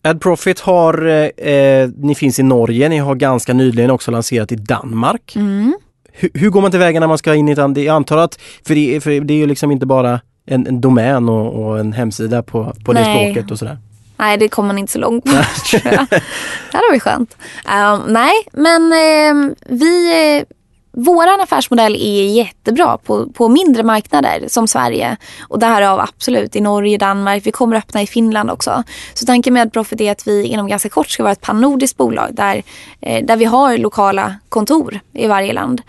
AdProfit 0.03 0.61
har, 0.61 1.07
eh, 1.07 1.53
eh, 1.53 1.91
ni 1.97 2.15
finns 2.15 2.39
i 2.39 2.43
Norge, 2.43 2.89
ni 2.89 2.99
har 2.99 3.15
ganska 3.15 3.53
nyligen 3.53 3.91
också 3.91 4.11
lanserat 4.11 4.53
i 4.53 4.57
Danmark. 4.57 5.37
Mm. 5.37 5.75
Hur, 6.13 6.31
hur, 6.35 6.51
går 6.51 6.61
man 6.61 6.71
tillväga 6.71 7.01
när 7.01 7.07
man 7.07 7.19
ska 7.19 7.35
in 7.35 7.49
i 7.49 7.53
ett 7.53 7.59
land? 7.59 7.79
Jag 7.79 7.97
antar 7.97 8.19
att, 8.19 8.41
för 8.67 8.75
det, 8.75 9.01
för 9.01 9.21
det 9.21 9.35
är 9.35 9.39
ju 9.39 9.47
liksom 9.47 9.71
inte 9.71 9.87
bara 9.87 10.21
en, 10.47 10.67
en 10.67 10.81
domän 10.81 11.29
och, 11.29 11.65
och, 11.65 11.81
en 11.81 11.93
hemsida 11.93 12.43
på, 12.43 12.75
på 12.85 12.93
det 12.93 13.05
språket 13.05 13.51
och 13.51 13.59
sådär. 13.59 13.79
Nej, 14.21 14.39
det 14.39 14.49
kommer 14.49 14.67
man 14.67 14.79
inte 14.79 14.93
så 14.93 14.99
långt 14.99 15.25
på 15.25 15.31
tror 15.71 15.93
jag. 15.93 16.07
Det 16.11 16.77
hade 16.77 16.89
varit 16.89 17.03
skönt. 17.03 17.37
Um, 17.65 18.13
nej, 18.13 18.35
men 18.53 18.83
uh, 18.93 19.55
vi... 19.67 20.39
Uh, 20.41 20.57
våran 20.93 21.41
affärsmodell 21.41 21.95
är 21.95 22.25
jättebra 22.25 22.99
på, 22.99 23.27
på 23.33 23.49
mindre 23.49 23.83
marknader 23.83 24.45
som 24.49 24.69
Sverige. 24.69 25.17
Och 25.49 25.59
därav 25.59 26.01
absolut 26.01 26.57
i 26.57 26.61
Norge, 26.61 26.99
Danmark. 26.99 27.47
Vi 27.47 27.51
kommer 27.51 27.77
öppna 27.77 28.03
i 28.03 28.07
Finland 28.07 28.51
också. 28.51 28.83
Så 29.15 29.27
tanken 29.27 29.55
med 29.55 29.73
Profit 29.73 30.01
är 30.01 30.13
att 30.13 30.27
vi 30.27 30.45
inom 30.45 30.69
ganska 30.69 30.89
kort 30.89 31.09
ska 31.09 31.23
vara 31.23 31.33
ett 31.33 31.41
pannordiskt 31.41 31.97
bolag 31.97 32.35
där, 32.35 32.63
eh, 33.01 33.25
där 33.25 33.37
vi 33.37 33.45
har 33.45 33.79
lokala 33.79 34.35
kontor 34.49 35.01
i 35.13 35.27
varje 35.27 35.53
land. 35.53 35.83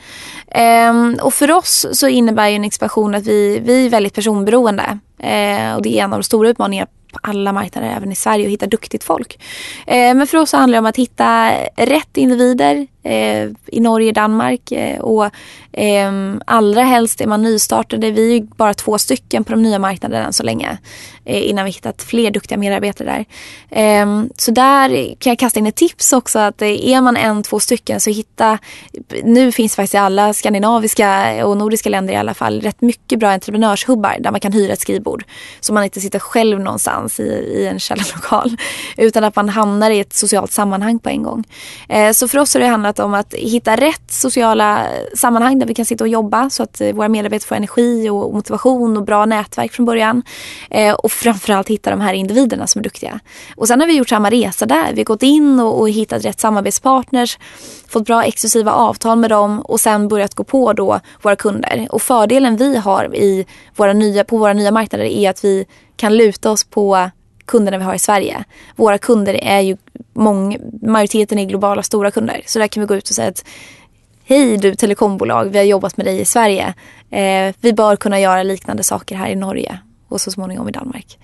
Um, 0.89 1.19
och 1.21 1.33
för 1.33 1.51
oss 1.51 1.85
så 1.93 2.07
innebär 2.07 2.49
en 2.49 2.63
expansion 2.63 3.15
att 3.15 3.27
vi, 3.27 3.59
vi 3.59 3.85
är 3.85 3.89
väldigt 3.89 4.13
personberoende. 4.13 4.99
Uh, 5.23 5.75
och 5.75 5.81
det 5.81 5.99
är 5.99 6.03
en 6.03 6.13
av 6.13 6.19
de 6.19 6.23
stora 6.23 6.49
utmaningarna 6.49 6.87
på 7.11 7.19
alla 7.23 7.53
marknader, 7.53 7.93
även 7.95 8.11
i 8.11 8.15
Sverige, 8.15 8.45
och 8.45 8.51
hitta 8.51 8.67
duktigt 8.67 9.03
folk. 9.03 9.43
Eh, 9.87 10.15
men 10.15 10.27
för 10.27 10.37
oss 10.37 10.53
handlar 10.53 10.75
det 10.75 10.79
om 10.79 10.85
att 10.85 10.97
hitta 10.97 11.51
rätt 11.75 12.17
individer 12.17 12.87
Eh, 13.03 13.49
i 13.67 13.79
Norge 13.79 14.07
och 14.07 14.13
Danmark. 14.13 14.71
Eh, 14.71 14.99
och 14.99 15.25
eh, 15.71 16.11
allra 16.45 16.83
helst 16.83 17.21
är 17.21 17.27
man 17.27 17.43
nystartade. 17.43 18.11
Vi 18.11 18.37
är 18.37 18.41
bara 18.41 18.73
två 18.73 18.97
stycken 18.97 19.43
på 19.43 19.51
de 19.51 19.63
nya 19.63 19.79
marknaderna 19.79 20.25
än 20.25 20.33
så 20.33 20.43
länge. 20.43 20.77
Eh, 21.25 21.49
innan 21.49 21.65
vi 21.65 21.71
hittat 21.71 22.03
fler 22.03 22.31
duktiga 22.31 22.57
medarbetare 22.57 23.07
där. 23.07 23.25
Eh, 23.81 24.23
så 24.37 24.51
där 24.51 25.15
kan 25.19 25.31
jag 25.31 25.39
kasta 25.39 25.59
in 25.59 25.67
ett 25.67 25.75
tips 25.75 26.13
också 26.13 26.39
att 26.39 26.61
eh, 26.61 26.87
är 26.89 27.01
man 27.01 27.17
en, 27.17 27.43
två 27.43 27.59
stycken 27.59 27.99
så 27.99 28.09
hitta, 28.09 28.57
nu 29.23 29.51
finns 29.51 29.75
faktiskt 29.75 29.93
i 29.93 29.97
alla 29.97 30.33
skandinaviska 30.33 31.45
och 31.45 31.57
nordiska 31.57 31.89
länder 31.89 32.13
i 32.13 32.17
alla 32.17 32.33
fall 32.33 32.61
rätt 32.61 32.81
mycket 32.81 33.19
bra 33.19 33.29
entreprenörshubbar 33.29 34.17
där 34.19 34.31
man 34.31 34.39
kan 34.39 34.53
hyra 34.53 34.73
ett 34.73 34.79
skrivbord. 34.79 35.23
Så 35.59 35.73
man 35.73 35.83
inte 35.83 36.01
sitter 36.01 36.19
själv 36.19 36.59
någonstans 36.59 37.19
i, 37.19 37.23
i 37.23 37.67
en 37.67 37.79
källarlokal. 37.79 38.57
Utan 38.97 39.23
att 39.23 39.35
man 39.35 39.49
hamnar 39.49 39.91
i 39.91 39.99
ett 39.99 40.13
socialt 40.13 40.51
sammanhang 40.51 40.99
på 40.99 41.09
en 41.09 41.23
gång. 41.23 41.43
Eh, 41.89 42.11
så 42.11 42.27
för 42.27 42.37
oss 42.37 42.53
har 42.53 42.61
det 42.61 42.67
handlat 42.67 42.90
om 42.99 43.13
att 43.13 43.33
hitta 43.33 43.75
rätt 43.75 44.11
sociala 44.11 44.87
sammanhang 45.15 45.59
där 45.59 45.67
vi 45.67 45.73
kan 45.73 45.85
sitta 45.85 46.03
och 46.03 46.07
jobba 46.07 46.49
så 46.49 46.63
att 46.63 46.81
eh, 46.81 46.93
våra 46.93 47.09
medarbetare 47.09 47.47
får 47.47 47.55
energi 47.55 48.09
och 48.09 48.33
motivation 48.33 48.97
och 48.97 49.03
bra 49.03 49.25
nätverk 49.25 49.73
från 49.73 49.85
början. 49.85 50.23
och 50.97 51.11
och 51.11 51.15
framförallt 51.15 51.67
hitta 51.67 51.89
de 51.89 52.01
här 52.01 52.13
individerna 52.13 52.67
som 52.67 52.79
är 52.79 52.83
duktiga. 52.83 53.19
Och 53.55 53.67
sen 53.67 53.79
har 53.79 53.87
vi 53.87 53.97
gjort 53.97 54.09
samma 54.09 54.29
resa 54.29 54.65
där. 54.65 54.93
Vi 54.93 54.99
har 54.99 55.05
gått 55.05 55.23
in 55.23 55.59
och, 55.59 55.79
och 55.79 55.89
hittat 55.89 56.25
rätt 56.25 56.39
samarbetspartners, 56.39 57.39
fått 57.87 58.05
bra 58.05 58.23
exklusiva 58.23 58.71
avtal 58.71 59.17
med 59.17 59.29
dem 59.29 59.59
och 59.59 59.79
sen 59.79 60.07
börjat 60.07 60.35
gå 60.35 60.43
på 60.43 60.73
då 60.73 60.99
våra 61.21 61.35
kunder. 61.35 61.87
Och 61.91 62.01
fördelen 62.01 62.57
vi 62.57 62.77
har 62.77 63.15
i 63.15 63.45
våra 63.75 63.93
nya, 63.93 64.23
på 64.23 64.37
våra 64.37 64.53
nya 64.53 64.71
marknader 64.71 65.05
är 65.05 65.29
att 65.29 65.43
vi 65.43 65.65
kan 65.95 66.17
luta 66.17 66.51
oss 66.51 66.63
på 66.63 67.09
kunderna 67.45 67.77
vi 67.77 67.83
har 67.83 67.95
i 67.95 67.99
Sverige. 67.99 68.43
Våra 68.75 68.97
kunder 68.97 69.33
är 69.33 69.59
ju 69.59 69.77
mång, 70.13 70.57
majoriteten 70.81 71.39
är 71.39 71.45
globala 71.45 71.83
stora 71.83 72.11
kunder. 72.11 72.41
Så 72.45 72.59
där 72.59 72.67
kan 72.67 72.81
vi 72.81 72.87
gå 72.87 72.95
ut 72.95 73.09
och 73.09 73.15
säga 73.15 73.29
att 73.29 73.45
Hej 74.23 74.57
du 74.57 74.75
telekombolag, 74.75 75.45
vi 75.45 75.57
har 75.57 75.65
jobbat 75.65 75.97
med 75.97 76.05
dig 76.05 76.19
i 76.19 76.25
Sverige. 76.25 76.73
Eh, 77.09 77.55
vi 77.59 77.73
bör 77.73 77.95
kunna 77.95 78.19
göra 78.19 78.43
liknande 78.43 78.83
saker 78.83 79.15
här 79.15 79.29
i 79.29 79.35
Norge 79.35 79.79
och 80.07 80.21
så 80.21 80.31
småningom 80.31 80.69
i 80.69 80.71
Danmark. 80.71 81.19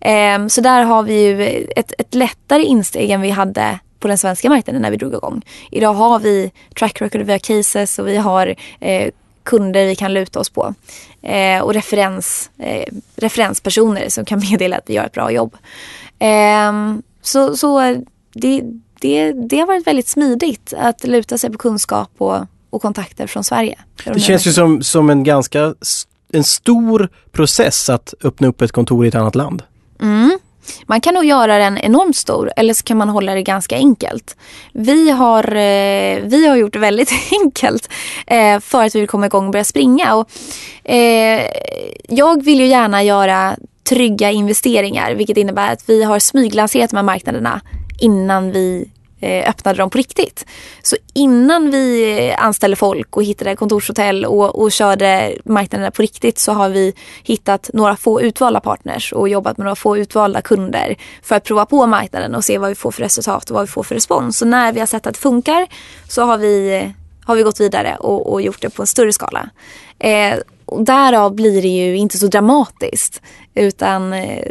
Eh, 0.00 0.46
så 0.46 0.60
där 0.60 0.82
har 0.82 1.02
vi 1.02 1.22
ju 1.22 1.66
ett, 1.76 1.92
ett 1.98 2.14
lättare 2.14 2.62
insteg 2.62 3.10
än 3.10 3.20
vi 3.20 3.30
hade 3.30 3.78
på 3.98 4.08
den 4.08 4.18
svenska 4.18 4.48
marknaden 4.48 4.82
när 4.82 4.90
vi 4.90 4.96
drog 4.96 5.12
igång. 5.12 5.42
Idag 5.70 5.92
har 5.92 6.18
vi 6.18 6.52
track 6.78 7.02
record, 7.02 7.20
vi 7.20 7.32
har 7.32 7.38
cases 7.38 7.98
och 7.98 8.08
vi 8.08 8.16
har 8.16 8.54
eh, 8.80 9.10
kunder 9.42 9.86
vi 9.86 9.96
kan 9.96 10.14
luta 10.14 10.40
oss 10.40 10.50
på. 10.50 10.74
Eh, 11.22 11.60
och 11.60 11.74
referens, 11.74 12.50
eh, 12.58 12.86
referenspersoner 13.16 14.08
som 14.08 14.24
kan 14.24 14.40
meddela 14.50 14.76
att 14.76 14.90
vi 14.90 14.94
gör 14.94 15.04
ett 15.04 15.12
bra 15.12 15.30
jobb. 15.30 15.56
Eh, 16.18 16.72
så 17.22 17.56
så 17.56 17.96
det, 18.32 18.62
det, 19.00 19.32
det 19.32 19.58
har 19.58 19.66
varit 19.66 19.86
väldigt 19.86 20.08
smidigt 20.08 20.74
att 20.76 21.04
luta 21.04 21.38
sig 21.38 21.50
på 21.50 21.58
kunskap 21.58 22.10
och, 22.18 22.38
och 22.70 22.82
kontakter 22.82 23.26
från 23.26 23.44
Sverige. 23.44 23.78
Det 24.04 24.20
känns 24.20 24.46
ju 24.46 24.52
som, 24.52 24.82
som 24.82 25.10
en 25.10 25.24
ganska 25.24 25.74
en 26.32 26.44
stor 26.44 27.08
process 27.32 27.90
att 27.90 28.14
öppna 28.24 28.48
upp 28.48 28.62
ett 28.62 28.72
kontor 28.72 29.04
i 29.04 29.08
ett 29.08 29.14
annat 29.14 29.34
land. 29.34 29.62
Mm. 30.00 30.38
Man 30.86 31.00
kan 31.00 31.14
nog 31.14 31.24
göra 31.24 31.58
den 31.58 31.78
enormt 31.78 32.16
stor 32.16 32.52
eller 32.56 32.74
så 32.74 32.82
kan 32.82 32.96
man 32.96 33.08
hålla 33.08 33.34
det 33.34 33.42
ganska 33.42 33.76
enkelt. 33.76 34.36
Vi 34.72 35.10
har, 35.10 35.44
eh, 35.44 36.22
vi 36.22 36.46
har 36.48 36.56
gjort 36.56 36.72
det 36.72 36.78
väldigt 36.78 37.12
enkelt 37.42 37.88
eh, 38.26 38.60
för 38.60 38.84
att 38.84 38.94
vi 38.94 39.00
vill 39.00 39.08
komma 39.08 39.26
igång 39.26 39.46
och 39.46 39.52
börja 39.52 39.64
springa. 39.64 40.14
Och, 40.14 40.30
eh, 40.90 41.42
jag 42.08 42.44
vill 42.44 42.60
ju 42.60 42.66
gärna 42.66 43.02
göra 43.02 43.56
trygga 43.88 44.30
investeringar 44.30 45.14
vilket 45.14 45.36
innebär 45.36 45.72
att 45.72 45.82
vi 45.86 46.02
har 46.02 46.18
smyglanserat 46.18 46.90
de 46.90 46.96
här 46.96 47.02
marknaderna 47.02 47.60
innan 48.00 48.52
vi 48.52 48.90
eh, 49.20 49.50
öppnade 49.50 49.78
dem 49.78 49.90
på 49.90 49.98
riktigt. 49.98 50.46
Så 50.82 50.96
innan 51.14 51.70
vi 51.70 52.16
eh, 52.28 52.44
anställde 52.44 52.76
folk 52.76 53.16
och 53.16 53.24
hittade 53.24 53.56
kontorshotell 53.56 54.24
och, 54.24 54.62
och 54.62 54.72
körde 54.72 55.34
marknaderna 55.44 55.90
på 55.90 56.02
riktigt 56.02 56.38
så 56.38 56.52
har 56.52 56.68
vi 56.68 56.94
hittat 57.24 57.70
några 57.74 57.96
få 57.96 58.22
utvalda 58.22 58.60
partners 58.60 59.12
och 59.12 59.28
jobbat 59.28 59.58
med 59.58 59.64
några 59.64 59.76
få 59.76 59.98
utvalda 59.98 60.42
kunder 60.42 60.96
för 61.22 61.36
att 61.36 61.44
prova 61.44 61.66
på 61.66 61.86
marknaden 61.86 62.34
och 62.34 62.44
se 62.44 62.58
vad 62.58 62.68
vi 62.68 62.74
får 62.74 62.90
för 62.90 63.02
resultat 63.02 63.50
och 63.50 63.54
vad 63.54 63.62
vi 63.62 63.70
får 63.70 63.82
för 63.82 63.94
respons. 63.94 64.38
Så 64.38 64.44
när 64.44 64.72
vi 64.72 64.80
har 64.80 64.86
sett 64.86 65.06
att 65.06 65.14
det 65.14 65.20
funkar 65.20 65.66
så 66.08 66.22
har 66.22 66.38
vi, 66.38 66.76
eh, 66.76 66.90
har 67.24 67.36
vi 67.36 67.42
gått 67.42 67.60
vidare 67.60 67.96
och, 67.96 68.32
och 68.32 68.42
gjort 68.42 68.62
det 68.62 68.70
på 68.70 68.82
en 68.82 68.86
större 68.86 69.12
skala. 69.12 69.50
Eh, 69.98 70.38
och 70.64 70.84
därav 70.84 71.34
blir 71.34 71.62
det 71.62 71.68
ju 71.68 71.96
inte 71.96 72.18
så 72.18 72.26
dramatiskt 72.26 73.22
utan 73.54 74.12
eh, 74.12 74.46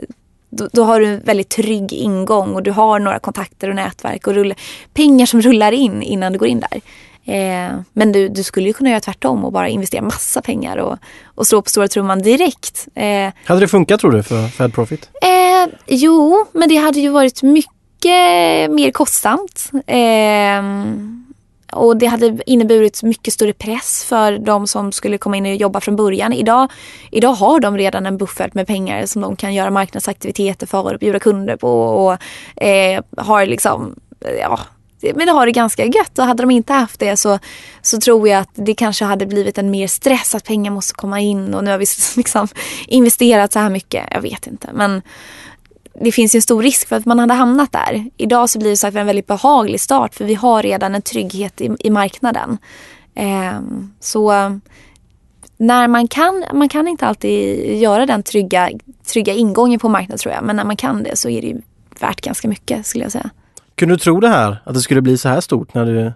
då, 0.49 0.69
då, 0.73 0.83
har 0.83 0.99
du 0.99 1.07
en 1.07 1.21
väldigt 1.25 1.49
trygg 1.49 1.93
ingång 1.93 2.55
och 2.55 2.63
du 2.63 2.71
har 2.71 2.99
några 2.99 3.19
kontakter 3.19 3.69
och 3.69 3.75
nätverk 3.75 4.27
och 4.27 4.33
rull, 4.33 4.53
pengar 4.93 5.25
som 5.25 5.41
rullar 5.41 5.71
in 5.71 6.01
innan 6.01 6.33
du 6.33 6.39
går 6.39 6.47
in 6.47 6.59
där. 6.71 6.81
Eh, 7.25 7.79
men 7.93 8.11
du, 8.11 8.29
du 8.29 8.43
skulle 8.43 8.67
ju 8.67 8.73
kunna 8.73 8.89
göra 8.89 8.99
tvärtom 8.99 9.45
och 9.45 9.51
bara 9.51 9.69
investera 9.69 10.01
massa 10.01 10.41
pengar 10.41 10.77
och, 10.77 10.97
och 11.25 11.47
slå 11.47 11.61
på 11.61 11.69
stora 11.69 11.87
trumman 11.87 12.21
direkt. 12.21 12.87
Eh, 12.95 13.33
hade 13.45 13.59
det 13.59 13.67
funkat 13.67 13.99
tror 13.99 14.11
du 14.11 14.23
för 14.23 14.47
Fed 14.47 14.73
Profit? 14.73 15.09
Eh, 15.21 15.73
jo, 15.87 16.45
men 16.53 16.69
det 16.69 16.75
hade 16.75 16.99
ju 16.99 17.09
varit 17.09 17.43
mycket 17.43 18.71
mer 18.71 18.91
kostsamt. 18.91 19.71
Och 21.71 21.97
det 21.97 22.05
hade 22.05 22.37
inneburit 22.45 23.03
mycket 23.03 23.33
större 23.33 23.53
press 23.53 24.05
för 24.05 24.37
de 24.37 24.67
som 24.67 24.91
skulle 24.91 25.17
komma 25.17 25.37
in 25.37 25.45
och 25.45 25.55
jobba 25.55 25.79
från 25.79 25.95
början. 25.95 26.33
Idag, 26.33 26.71
idag 27.11 27.33
har 27.33 27.59
de 27.59 27.77
redan 27.77 28.05
en 28.05 28.17
buffert 28.17 28.53
med 28.53 28.67
pengar 28.67 29.05
som 29.05 29.21
de 29.21 29.35
kan 29.35 29.53
göra 29.53 29.69
marknadsaktiviteter 29.69 30.67
för 30.67 30.93
och 30.93 30.99
bjuda 30.99 31.19
kunder 31.19 31.55
på 31.55 31.81
och 31.81 32.17
eh, 32.63 33.03
har 33.17 33.45
liksom 33.45 33.95
ja, 34.39 34.59
men 35.01 35.25
det 35.25 35.31
har 35.31 35.45
det 35.45 35.51
ganska 35.51 35.85
gött 35.85 36.19
och 36.19 36.25
hade 36.25 36.43
de 36.43 36.51
inte 36.51 36.73
haft 36.73 36.99
det 36.99 37.17
så, 37.17 37.39
så 37.81 37.99
tror 37.99 38.27
jag 38.27 38.39
att 38.39 38.49
det 38.53 38.73
kanske 38.73 39.05
hade 39.05 39.25
blivit 39.25 39.57
en 39.57 39.71
mer 39.71 39.87
stress 39.87 40.35
att 40.35 40.43
pengar 40.43 40.71
måste 40.71 40.93
komma 40.93 41.19
in 41.19 41.53
och 41.53 41.63
nu 41.63 41.71
har 41.71 41.77
vi 41.77 41.85
liksom 42.17 42.47
investerat 42.87 43.53
så 43.53 43.59
här 43.59 43.69
mycket. 43.69 44.05
Jag 44.11 44.21
vet 44.21 44.47
inte 44.47 44.69
men 44.73 45.01
det 46.01 46.11
finns 46.11 46.35
ju 46.35 46.37
en 46.37 46.41
stor 46.41 46.63
risk 46.63 46.87
för 46.87 46.95
att 46.95 47.05
man 47.05 47.19
hade 47.19 47.33
hamnat 47.33 47.71
där. 47.71 48.09
Idag 48.17 48.49
så 48.49 48.59
blir 48.59 48.69
det 48.69 48.77
sagt 48.77 48.97
en 48.97 49.05
väldigt 49.05 49.27
behaglig 49.27 49.81
start 49.81 50.15
för 50.15 50.25
vi 50.25 50.33
har 50.33 50.63
redan 50.63 50.95
en 50.95 51.01
trygghet 51.01 51.61
i, 51.61 51.69
i 51.79 51.89
marknaden. 51.89 52.57
Eh, 53.15 53.59
så 53.99 54.31
när 55.57 55.87
man 55.87 56.07
kan, 56.07 56.45
man 56.53 56.69
kan 56.69 56.87
inte 56.87 57.07
alltid 57.07 57.77
göra 57.81 58.05
den 58.05 58.23
trygga, 58.23 58.69
trygga 59.13 59.33
ingången 59.33 59.79
på 59.79 59.89
marknaden 59.89 60.17
tror 60.17 60.33
jag. 60.33 60.43
Men 60.43 60.55
när 60.55 60.65
man 60.65 60.75
kan 60.75 61.03
det 61.03 61.15
så 61.15 61.29
är 61.29 61.41
det 61.41 61.61
värt 61.99 62.21
ganska 62.21 62.47
mycket 62.47 62.85
skulle 62.85 63.05
jag 63.05 63.11
säga. 63.11 63.29
Kunde 63.75 63.95
du 63.95 63.99
tro 63.99 64.19
det 64.19 64.29
här? 64.29 64.61
Att 64.63 64.73
det 64.73 64.81
skulle 64.81 65.01
bli 65.01 65.17
så 65.17 65.29
här 65.29 65.41
stort 65.41 65.73
när 65.73 65.85
du 65.85 65.99
är 65.99 66.13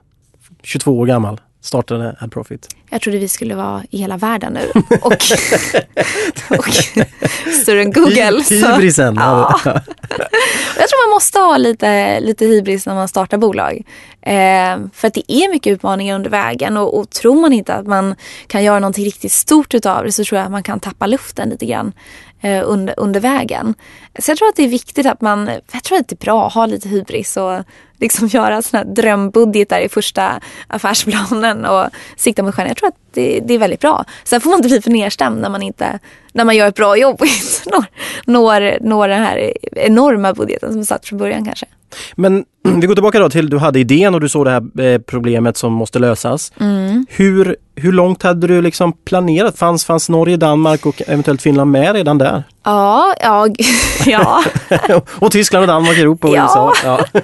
22 0.64 1.00
år 1.00 1.06
gammal? 1.06 1.42
Startade 1.64 2.16
AdProfit? 2.20 2.76
Jag 2.90 3.02
trodde 3.02 3.18
vi 3.18 3.28
skulle 3.28 3.56
vara 3.56 3.84
i 3.90 3.98
hela 3.98 4.18
världen 4.18 4.54
nu 4.54 4.82
och, 5.02 5.14
och 6.58 6.68
större 7.62 7.82
än 7.82 7.92
Google. 7.92 8.44
Hybrisen! 8.50 9.16
Ja. 9.16 9.60
jag 10.78 10.90
tror 10.90 11.08
man 11.08 11.16
måste 11.16 11.40
ha 11.40 11.58
lite, 11.58 12.20
lite 12.20 12.46
hybris 12.46 12.86
när 12.86 12.96
man 12.96 13.08
startar 13.08 13.38
bolag. 13.38 13.84
Eh, 14.22 14.78
för 14.94 15.08
att 15.08 15.14
det 15.14 15.32
är 15.32 15.52
mycket 15.52 15.74
utmaningar 15.74 16.16
under 16.16 16.30
vägen 16.30 16.78
och, 16.78 17.00
och 17.00 17.10
tror 17.10 17.42
man 17.42 17.54
inte 17.54 17.74
att 17.74 17.88
man 17.88 18.16
kan 18.48 18.64
göra 18.64 18.80
någonting 18.80 19.06
riktigt 19.06 19.32
stort 19.32 19.74
utav 19.74 20.04
det 20.04 20.12
så 20.12 20.24
tror 20.24 20.38
jag 20.38 20.46
att 20.46 20.52
man 20.52 20.64
kan 20.64 20.80
tappa 20.80 21.08
luften 21.08 21.50
lite 21.50 21.66
grann 21.66 21.94
Eh, 22.44 22.64
under, 22.66 22.94
under 22.98 23.20
vägen. 23.20 23.76
Så 24.20 24.32
jag 24.32 24.38
tror 24.38 24.50
att 24.50 24.56
det 24.56 24.64
är 24.64 24.68
viktigt 24.68 25.06
att 25.06 25.22
man, 25.22 25.50
jag 25.72 25.84
tror 25.84 25.98
att 25.98 26.08
det 26.08 26.14
är 26.14 26.26
bra 26.26 26.48
att 26.48 26.54
ha 26.54 26.66
lite 26.66 26.90
hybris 26.90 27.38
och 27.38 27.64
liksom 27.98 28.28
göra 28.32 28.62
sådana 28.62 28.86
här 28.86 28.94
drömbudgetar 28.96 29.80
i 29.80 29.90
första 29.90 30.40
affärsplanen 30.68 31.66
och 31.66 31.86
sikta 32.18 32.44
mot 32.44 32.56
stjärnan. 32.56 32.70
Jag 32.70 32.78
tror 32.78 32.90
att 32.90 32.98
det, 33.14 33.40
det, 33.40 33.54
är 33.54 33.58
väldigt 33.58 33.80
bra. 33.80 34.06
Sen 34.24 34.42
får 34.42 34.50
man 34.50 34.58
inte 34.58 34.70
bli 34.70 34.82
för 34.82 34.92
nedstämd 34.92 35.42
när 35.42 35.50
man, 35.50 35.62
inte, 35.62 36.00
när 36.32 36.46
man 36.46 36.56
gör 36.56 36.68
ett 36.68 36.76
bra 36.76 36.98
jobb 36.98 37.22
och 37.22 37.28
inte 37.28 37.70
når, 37.72 37.86
når, 38.26 38.78
når 38.82 39.08
den 39.08 39.22
här 39.22 39.54
enorma 39.72 40.34
budgeten 40.34 40.74
som 40.74 40.86
satt 40.86 41.06
från 41.06 41.20
början 41.20 41.46
kanske. 41.46 41.66
Men 42.16 42.46
vi 42.64 42.88
går 42.88 42.96
tillbaka 42.96 43.20
då 43.20 43.30
till 43.30 43.50
du 43.50 43.58
hade 43.58 43.80
idén 43.80 44.16
och 44.16 44.22
du 44.22 44.30
såg 44.30 44.46
det 44.46 44.52
här 44.52 44.86
eh, 44.86 45.00
problemet 45.00 45.58
som 45.58 45.74
måste 45.74 46.00
lösas. 46.00 46.52
Mm. 46.60 47.06
Hur, 47.10 47.56
hur 47.76 47.92
långt 47.92 48.24
hade 48.24 48.48
du 48.48 48.62
liksom 48.62 48.94
planerat? 48.94 49.58
Fanns, 49.58 49.86
fanns 49.86 50.10
Norge, 50.10 50.38
Danmark 50.38 50.86
och 50.86 51.02
eventuellt 51.08 51.42
Finland 51.42 51.72
med 51.72 51.96
redan 51.96 52.18
där? 52.18 52.44
Ja, 52.64 53.16
ja, 53.20 53.48
ja. 54.06 54.44
och 55.20 55.32
Tyskland 55.32 55.62
och 55.62 55.68
Danmark, 55.68 55.98
Europa 55.98 56.28
och 56.28 56.36
ja. 56.36 56.44
USA. 56.44 56.74
Ja. 56.84 57.22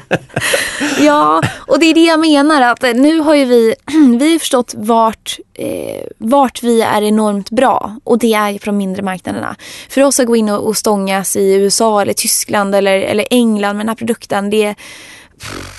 ja, 1.00 1.42
och 1.58 1.80
det 1.80 1.86
är 1.86 1.94
det 1.94 2.06
jag 2.06 2.20
menar 2.20 2.62
att 2.62 2.82
nu 2.82 3.20
har 3.20 3.36
ju 3.36 3.46
vi, 3.46 3.76
vi 4.20 4.32
har 4.32 4.40
förstått 4.40 4.74
vart, 4.78 5.38
eh, 5.54 6.06
vart 6.18 6.64
vi 6.64 6.82
är 6.82 7.02
enormt 7.02 7.50
bra 7.50 7.96
och 8.04 8.20
det 8.20 8.34
är 8.34 8.54
på 8.54 8.66
de 8.66 8.78
mindre 8.78 9.04
marknaderna. 9.04 9.56
För 9.90 10.04
oss 10.04 10.20
att 10.20 10.28
gå 10.28 10.36
in 10.36 10.50
och, 10.50 10.68
och 10.68 10.78
stångas 10.78 11.36
i 11.36 11.54
USA 11.54 12.02
eller 12.02 12.14
Tyskland 12.14 12.76
eller, 12.76 12.98
eller 12.98 13.26
England 13.30 13.78
med 13.78 13.86
den 13.86 13.90
här 13.90 13.96
produkten, 13.96 14.50
det 14.50 14.76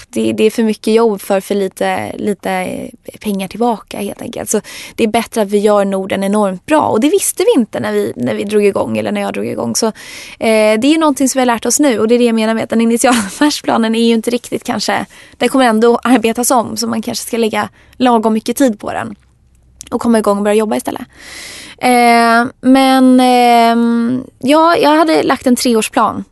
det, 0.09 0.33
det, 0.33 0.45
är 0.45 0.51
för 0.51 0.63
mycket 0.63 0.95
jobb 0.95 1.21
för 1.21 1.41
för 1.41 1.55
lite, 1.55 2.13
lite 2.17 2.91
pengar 3.21 3.49
tillbaka 3.49 3.99
helt 3.99 4.23
enkelt. 4.23 4.51
Så 4.51 4.61
det 4.95 5.05
är 5.05 5.09
bättre 5.09 5.43
att 5.43 5.49
vi 5.49 5.59
gör 5.59 5.85
Norden 5.85 6.25
enormt 6.25 6.67
bra 6.67 6.81
och 6.81 7.01
det 7.01 7.11
visste 7.11 7.45
vi 7.45 7.61
inte 7.61 7.81
när 7.81 7.93
vi, 7.93 8.13
när 8.17 8.35
vi 8.35 8.45
drog 8.45 8.65
igång 8.65 8.99
eller 8.99 9.13
när 9.13 9.21
jag 9.21 9.33
drog 9.33 9.47
igång. 9.47 9.77
Så 9.77 9.87
eh, 9.87 9.93
det 10.81 10.87
är 10.87 10.93
ju 10.93 10.99
någonting 10.99 11.29
som 11.29 11.39
vi 11.39 11.41
har 11.41 11.47
lärt 11.55 11.67
oss 11.67 11.81
nu 11.81 11.99
och 11.99 12.09
det 12.09 12.15
är 12.15 12.19
det 12.19 12.25
jag 12.25 12.35
menar 12.35 12.55
med 12.55 12.65
att 12.65 12.71
den 12.71 12.81
initiala 12.81 13.19
affärsplanen 13.27 13.95
är 13.95 14.05
ju 14.05 14.15
inte 14.15 14.31
riktigt 14.31 14.65
kanske, 14.65 15.07
den 15.37 15.49
kommer 15.49 15.65
ändå 15.65 15.99
arbetas 16.03 16.51
om 16.51 16.77
så 16.77 16.87
man 16.87 17.03
kanske 17.03 17.27
ska 17.27 17.37
lägga 17.37 17.69
lagom 17.97 18.33
mycket 18.33 18.57
tid 18.57 18.81
på 18.81 18.93
den 18.93 19.17
och 19.91 20.01
komma 20.01 20.19
igång 20.19 20.39
och 20.39 20.45
börja 20.45 20.55
jobba 20.55 20.77
istället. 20.77 21.03
Eh, 21.79 22.47
men 22.61 23.21
eh, 23.21 24.23
ja, 24.39 24.77
jag 24.77 24.91
hade 24.91 25.23
lagt 25.23 25.47
en 25.47 25.57
treårsplan 25.57 26.25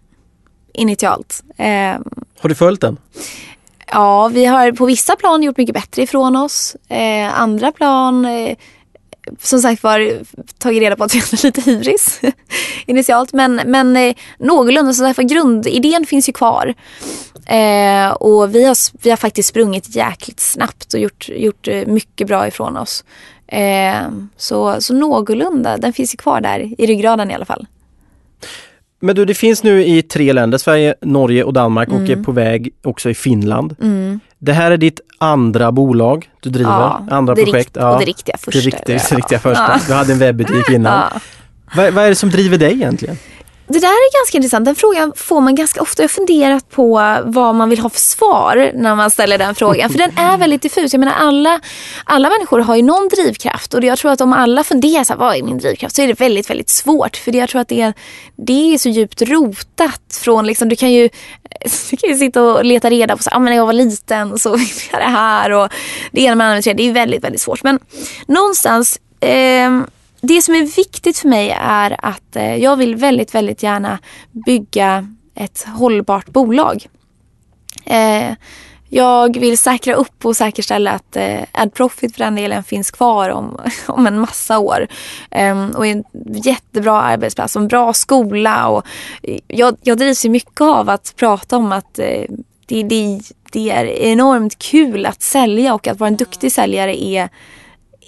initialt. 0.73 1.43
Eh, 1.57 1.97
har 2.41 2.49
du 2.49 2.55
följt 2.55 2.81
den? 2.81 2.97
Ja, 3.93 4.29
vi 4.29 4.47
har 4.47 4.73
på 4.73 4.87
vissa 4.87 5.17
plan 5.17 5.43
gjort 5.43 5.57
mycket 5.57 5.75
bättre 5.75 6.03
ifrån 6.03 6.37
oss. 6.37 6.77
Eh, 6.89 7.41
andra 7.41 7.73
plan 7.73 8.25
eh, 8.25 8.57
som 9.39 9.61
sagt 9.61 9.83
var 9.83 10.13
tagit 10.59 10.81
reda 10.81 10.97
på 10.97 11.05
att 11.05 11.15
vi 11.15 11.19
hade 11.19 11.37
lite 11.43 11.61
hybris 11.61 12.21
initialt. 12.87 13.33
Men, 13.33 13.61
men 13.67 13.97
eh, 13.97 14.15
någorlunda, 14.39 14.93
så 14.93 15.03
därför 15.03 15.23
grundidén 15.23 16.07
finns 16.07 16.29
ju 16.29 16.33
kvar. 16.33 16.75
Eh, 17.47 18.11
och 18.11 18.55
vi 18.55 18.65
har, 18.65 19.03
vi 19.03 19.11
har 19.11 19.17
faktiskt 19.17 19.49
sprungit 19.49 19.97
jäkligt 19.97 20.41
snabbt 20.41 20.95
och 20.95 21.01
gjort, 21.01 21.29
gjort 21.29 21.69
eh, 21.69 21.87
mycket 21.87 22.27
bra 22.27 22.49
ifrån 22.49 22.77
oss. 22.77 23.05
Eh, 23.47 24.03
så, 24.37 24.81
så 24.81 24.95
någorlunda, 24.95 25.77
den 25.77 25.93
finns 25.93 26.15
ju 26.15 26.17
kvar 26.17 26.41
där 26.41 26.75
i 26.79 26.87
ryggraden 26.87 27.31
i 27.31 27.35
alla 27.35 27.45
fall. 27.45 27.67
Men 29.01 29.17
du, 29.17 29.25
det 29.25 29.35
finns 29.35 29.63
nu 29.63 29.85
i 29.85 30.03
tre 30.03 30.33
länder, 30.33 30.59
Sverige, 30.59 30.95
Norge 31.01 31.45
och 31.45 31.53
Danmark 31.53 31.89
mm. 31.89 32.03
och 32.03 32.11
är 32.11 32.17
på 32.17 32.33
väg 32.33 32.71
också 32.85 33.11
i 33.11 33.15
Finland. 33.15 33.77
Mm. 33.81 34.21
Det 34.39 34.53
här 34.53 34.71
är 34.71 34.77
ditt 34.77 35.01
andra 35.19 35.73
bolag 35.73 36.31
du 36.41 36.51
driver, 36.51 36.71
ja, 36.71 37.07
andra 37.11 37.35
projekt. 37.35 37.77
ja, 37.77 37.93
och 37.93 38.01
det 38.01 38.07
riktiga 38.07 38.37
första. 38.37 38.59
Det, 38.59 38.67
riktiga, 38.67 38.99
det 39.11 39.17
riktiga 39.17 39.39
första. 39.39 39.73
Ja. 39.73 39.81
Du 39.87 39.93
hade 39.93 40.13
en 40.13 40.19
webbutik 40.19 40.69
innan. 40.73 41.03
Vad, 41.77 41.95
vad 41.95 42.05
är 42.05 42.09
det 42.09 42.15
som 42.15 42.31
driver 42.31 42.59
dig 42.59 42.73
egentligen? 42.73 43.17
Det 43.69 43.79
där 43.79 43.89
är 43.89 44.21
ganska 44.21 44.39
intressant. 44.39 44.65
Den 44.65 44.75
frågan 44.75 45.13
får 45.17 45.41
man 45.41 45.55
ganska 45.55 45.83
ofta. 45.83 46.03
Jag 46.03 46.09
har 46.09 46.15
funderat 46.15 46.71
på 46.71 47.17
vad 47.25 47.55
man 47.55 47.71
vill 47.71 47.79
ha 47.79 47.91
för 47.91 48.01
svar 48.01 48.71
när 48.75 48.95
man 48.95 49.11
ställer 49.11 49.39
den 49.39 49.55
frågan. 49.55 49.91
För 49.91 49.99
den 49.99 50.19
är 50.19 50.37
väldigt 50.39 50.63
diffus. 50.63 50.93
Jag 50.93 51.01
menar 51.01 51.15
alla, 51.19 51.61
alla 52.05 52.29
människor 52.29 52.61
har 52.61 52.77
ju 52.77 52.83
någon 52.83 53.09
drivkraft. 53.09 53.75
Och 53.75 53.85
jag 53.85 53.99
tror 53.99 54.11
att 54.13 54.21
om 54.21 54.33
alla 54.33 54.65
funderar 54.65 55.05
så 55.05 55.13
här, 55.13 55.21
vad 55.21 55.37
är 55.37 55.43
min 55.43 55.59
drivkraft? 55.59 55.97
Så 55.97 56.03
är 56.03 56.07
det 56.07 56.21
väldigt, 56.21 56.51
väldigt 56.51 56.69
svårt. 56.69 57.17
För 57.17 57.37
jag 57.37 57.49
tror 57.49 57.61
att 57.61 57.69
det 57.69 57.81
är, 57.81 57.95
det 58.37 58.75
är 58.75 58.79
så 58.79 58.89
djupt 58.89 59.23
rotat 59.23 60.21
från 60.23 60.47
liksom, 60.47 60.69
du 60.69 60.77
kan 60.77 60.93
ju 60.93 61.09
du 61.91 61.97
kan 61.97 62.11
ju 62.11 62.17
sitta 62.17 62.43
och 62.43 62.65
leta 62.65 62.91
reda 62.91 63.17
på 63.17 63.23
så 63.23 63.31
ah, 63.33 63.39
men 63.39 63.51
när 63.51 63.57
jag 63.57 63.67
var 63.67 63.73
liten 63.73 64.39
så 64.39 64.51
ville 64.57 64.71
jag 64.93 65.01
det 65.01 65.05
här 65.05 65.51
och 65.53 65.69
det 66.13 66.21
ena 66.21 66.35
med 66.35 66.47
det 66.47 66.57
andra. 66.57 66.75
Det 66.75 66.89
är 66.89 66.93
väldigt, 66.93 67.25
väldigt 67.25 67.41
svårt. 67.41 67.63
Men 67.63 67.79
någonstans 68.27 68.99
eh, 69.21 69.71
det 70.21 70.43
som 70.43 70.55
är 70.55 70.77
viktigt 70.77 71.19
för 71.19 71.29
mig 71.29 71.57
är 71.61 71.97
att 71.99 72.37
eh, 72.37 72.57
jag 72.57 72.77
vill 72.77 72.97
väldigt, 72.97 73.35
väldigt 73.35 73.63
gärna 73.63 73.99
bygga 74.47 75.15
ett 75.35 75.67
hållbart 75.77 76.27
bolag. 76.29 76.87
Eh, 77.85 78.33
jag 78.91 79.41
vill 79.41 79.59
säkra 79.59 79.95
upp 79.95 80.25
och 80.25 80.37
säkerställa 80.37 80.91
att 80.91 81.17
eh, 81.17 81.41
AdProfit 81.53 82.17
för 82.17 82.25
den 82.25 82.35
delen 82.35 82.65
finns 82.65 82.91
kvar 82.91 83.31
om, 83.31 83.61
om 83.87 84.07
en 84.07 84.19
massa 84.19 84.59
år. 84.59 84.87
Och 85.31 85.79
och 85.79 85.87
en 85.87 86.05
jättebra 86.45 87.03
arbetsplats 87.03 87.57
och 87.57 87.63
en 87.63 87.69
bra 87.69 87.93
skola. 87.93 88.69
Och 88.69 88.87
eh, 89.23 89.39
jag, 89.47 89.77
jag 89.83 89.99
drivs 89.99 90.25
ju 90.25 90.31
mycket 90.31 90.61
av 90.61 90.91
att 90.91 91.15
prata 91.17 91.57
om 91.57 91.73
att 91.73 91.99
eh, 91.99 92.25
det, 92.67 92.83
det, 92.83 93.21
det 93.53 93.71
är 93.71 93.85
enormt 93.85 94.59
kul 94.59 95.07
att 95.07 95.23
sälja 95.23 95.75
och 95.75 95.87
att 95.87 96.01
vara 96.01 96.09
en 96.09 96.17
duktig 96.17 96.53
säljare 96.53 97.05
är 97.05 97.29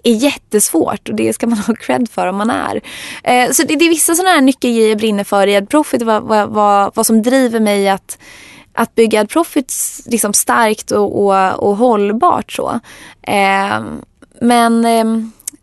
är 0.04 0.14
jättesvårt 0.14 1.08
och 1.08 1.14
det 1.14 1.32
ska 1.32 1.46
man 1.46 1.58
ha 1.66 1.74
cred 1.74 2.08
för 2.10 2.26
om 2.26 2.36
man 2.36 2.50
är. 2.50 2.80
Eh, 3.24 3.50
så 3.50 3.62
det, 3.62 3.76
det, 3.76 3.84
är 3.84 3.88
vissa 3.88 4.14
sådana 4.14 4.30
här 4.30 4.40
nyckelgrejer 4.40 4.88
jag 4.88 4.98
brinner 4.98 5.24
för 5.24 5.46
i 5.46 5.56
AdProfit, 5.56 6.02
vad, 6.02 6.22
vad, 6.22 6.48
vad, 6.48 6.92
vad 6.94 7.06
som 7.06 7.22
driver 7.22 7.60
mig 7.60 7.88
att 7.88 8.18
att 8.72 8.94
bygga 8.94 9.20
AdProfit 9.20 9.74
liksom 10.06 10.32
starkt 10.32 10.90
och, 10.90 11.24
och, 11.24 11.68
och 11.68 11.76
hållbart. 11.76 12.52
Så. 12.52 12.80
Eh, 13.22 13.80
men 14.40 14.84
eh, 14.84 15.04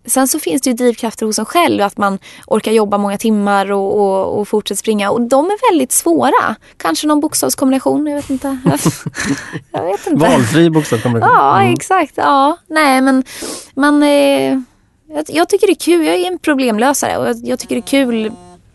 sen 0.08 0.28
så 0.28 0.40
finns 0.40 0.62
det 0.62 0.70
ju 0.70 0.76
drivkrafter 0.76 1.26
hos 1.26 1.40
en 1.40 1.46
själv. 1.46 1.84
Att 1.84 1.98
man 1.98 2.20
orkar 2.48 2.72
jobba 2.72 2.98
många 2.98 3.18
timmar 3.18 3.72
och, 3.72 4.00
och, 4.00 4.40
och 4.40 4.48
fortsätter 4.48 4.80
springa. 4.80 5.12
Och 5.12 5.22
de 5.22 5.46
är 5.46 5.72
väldigt 5.72 5.92
svåra. 5.92 6.56
Kanske 6.78 7.08
någon 7.08 7.20
bokstavskombination, 7.20 8.08
jag 8.08 8.16
vet 8.16 8.30
inte. 8.30 8.58
jag 9.72 9.86
vet 9.86 10.08
inte. 10.08 10.30
Valfri 10.30 10.70
bokstavskombination. 10.70 11.36
Ja, 11.36 11.60
mm. 11.60 11.74
exakt. 11.74 12.14
Ja, 12.16 12.58
nej 12.68 13.02
men 13.02 13.24
man... 13.74 14.04
Eh, 14.04 14.60
jag, 15.10 15.26
jag, 15.28 15.50
tycker 15.50 15.68
det 15.68 15.74
är 15.74 15.86
kul. 15.86 16.06
Jag 16.06 16.16
är 16.16 16.28
en 16.28 16.40
problemlösare 16.40 17.18
och 17.18 17.28
jag, 17.28 17.36
jag 17.44 17.60
tycker 17.60 17.76
det 17.76 17.80
är 17.80 17.88
kul. 17.88 18.32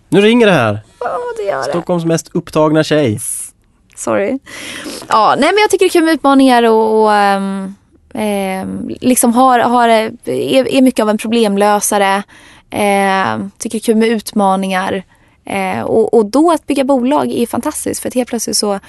Nu 0.08 0.20
ringer 0.20 0.46
det 0.46 0.52
här. 0.52 0.80
Ja, 1.00 1.18
det 1.36 1.42
gör 1.42 1.58
det. 1.58 1.64
Stockholms 1.64 2.04
mest 2.04 2.30
upptagna 2.32 2.84
tjej. 2.84 3.20
Sorry. 3.96 4.38
Ja, 5.08 5.34
nej 5.38 5.50
men 5.52 5.60
jag 5.60 5.70
tycker 5.70 5.84
det 5.84 5.88
är 5.88 5.92
kul 5.92 6.04
med 6.04 6.14
utmaningar 6.14 6.62
och, 6.62 7.02
och 7.02 7.10
um, 7.10 7.74
eh, 8.14 8.66
liksom 9.00 9.32
har, 9.32 9.58
har, 9.58 9.88
är, 9.88 10.12
är 10.74 10.82
mycket 10.82 11.02
av 11.02 11.10
en 11.10 11.18
problemlösare. 11.18 12.22
Eh, 12.70 13.46
tycker 13.58 13.70
det 13.70 13.76
är 13.76 13.80
kul 13.80 13.96
med 13.96 14.08
utmaningar. 14.08 15.02
Eh, 15.44 15.80
och, 15.80 16.14
och 16.14 16.26
då 16.26 16.52
att 16.52 16.66
bygga 16.66 16.84
bolag 16.84 17.32
är 17.32 17.46
fantastiskt 17.46 18.00
för 18.00 18.08
att 18.08 18.14
helt 18.14 18.28
plötsligt 18.28 18.56
så 18.56 18.80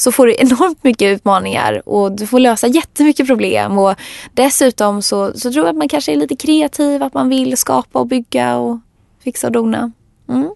så 0.00 0.12
får 0.12 0.26
du 0.26 0.34
enormt 0.38 0.84
mycket 0.84 1.16
utmaningar 1.16 1.88
och 1.88 2.12
du 2.12 2.26
får 2.26 2.40
lösa 2.40 2.66
jättemycket 2.66 3.26
problem. 3.26 3.78
Och 3.78 3.94
dessutom 4.34 5.02
så, 5.02 5.32
så 5.34 5.52
tror 5.52 5.66
jag 5.66 5.70
att 5.70 5.76
man 5.76 5.88
kanske 5.88 6.12
är 6.12 6.16
lite 6.16 6.36
kreativ, 6.36 7.02
att 7.02 7.14
man 7.14 7.28
vill 7.28 7.56
skapa 7.56 7.98
och 7.98 8.06
bygga 8.06 8.56
och 8.56 8.78
fixa 9.24 9.46
och 9.46 9.52
dona. 9.52 9.92
Mm. 10.28 10.50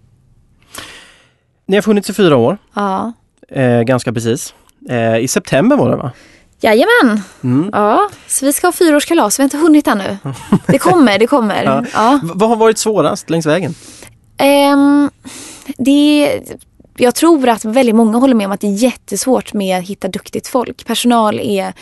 Ni 1.65 1.75
har 1.75 1.81
funnits 1.81 2.09
i 2.09 2.13
fyra 2.13 2.37
år. 2.37 2.57
Ja. 2.73 3.13
Eh, 3.49 3.81
ganska 3.81 4.13
precis. 4.13 4.53
Eh, 4.89 5.17
I 5.17 5.27
september 5.27 5.77
var 5.77 5.89
det 5.89 5.95
va? 5.95 6.11
Jajamän. 6.63 7.21
Mm. 7.43 7.69
Ja, 7.73 8.09
så 8.27 8.45
vi 8.45 8.53
ska 8.53 8.67
ha 8.67 8.71
fyraårskalas. 8.71 9.39
Vi 9.39 9.41
har 9.41 9.45
inte 9.45 9.57
hunnit 9.57 9.87
ännu. 9.87 10.17
Det 10.67 10.79
kommer, 10.79 11.19
det 11.19 11.27
kommer. 11.27 11.63
Ja. 11.63 11.85
Ja. 11.93 12.19
Vad 12.23 12.49
har 12.49 12.55
varit 12.55 12.77
svårast 12.77 13.29
längs 13.29 13.45
vägen? 13.45 13.75
Um, 14.73 15.09
det, 15.77 16.41
jag 16.97 17.15
tror 17.15 17.49
att 17.49 17.65
väldigt 17.65 17.95
många 17.95 18.17
håller 18.17 18.35
med 18.35 18.45
om 18.45 18.51
att 18.51 18.61
det 18.61 18.67
är 18.67 18.83
jättesvårt 18.83 19.53
med 19.53 19.77
att 19.77 19.83
hitta 19.83 20.07
duktigt 20.07 20.47
folk. 20.47 20.85
Personal 20.85 21.39
är 21.39 21.73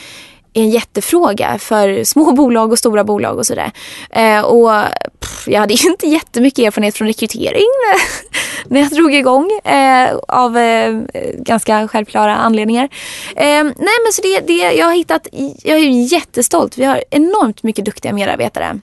är 0.53 0.61
en 0.61 0.69
jättefråga 0.69 1.57
för 1.59 2.03
små 2.03 2.31
bolag 2.35 2.71
och 2.71 2.79
stora 2.79 3.03
bolag 3.03 3.37
och 3.37 3.47
sådär. 3.47 3.71
Eh, 4.09 4.41
och 4.41 4.71
pff, 5.19 5.47
jag 5.47 5.59
hade 5.59 5.73
ju 5.73 5.89
inte 5.91 6.07
jättemycket 6.07 6.65
erfarenhet 6.65 6.97
från 6.97 7.07
rekrytering 7.07 7.67
när 8.65 8.81
jag 8.81 8.89
drog 8.89 9.13
igång 9.13 9.51
eh, 9.63 10.15
av 10.27 10.57
eh, 10.57 11.01
ganska 11.37 11.87
självklara 11.87 12.35
anledningar. 12.35 12.89
Eh, 13.35 13.63
nej 13.63 13.97
men 14.03 14.13
så 14.13 14.21
det, 14.21 14.39
det 14.39 14.73
jag 14.73 14.85
har 14.85 14.93
hittat, 14.93 15.27
jag 15.63 15.77
är 15.77 16.13
jättestolt. 16.13 16.77
Vi 16.77 16.83
har 16.83 17.03
enormt 17.09 17.63
mycket 17.63 17.85
duktiga 17.85 18.13
medarbetare 18.13 18.79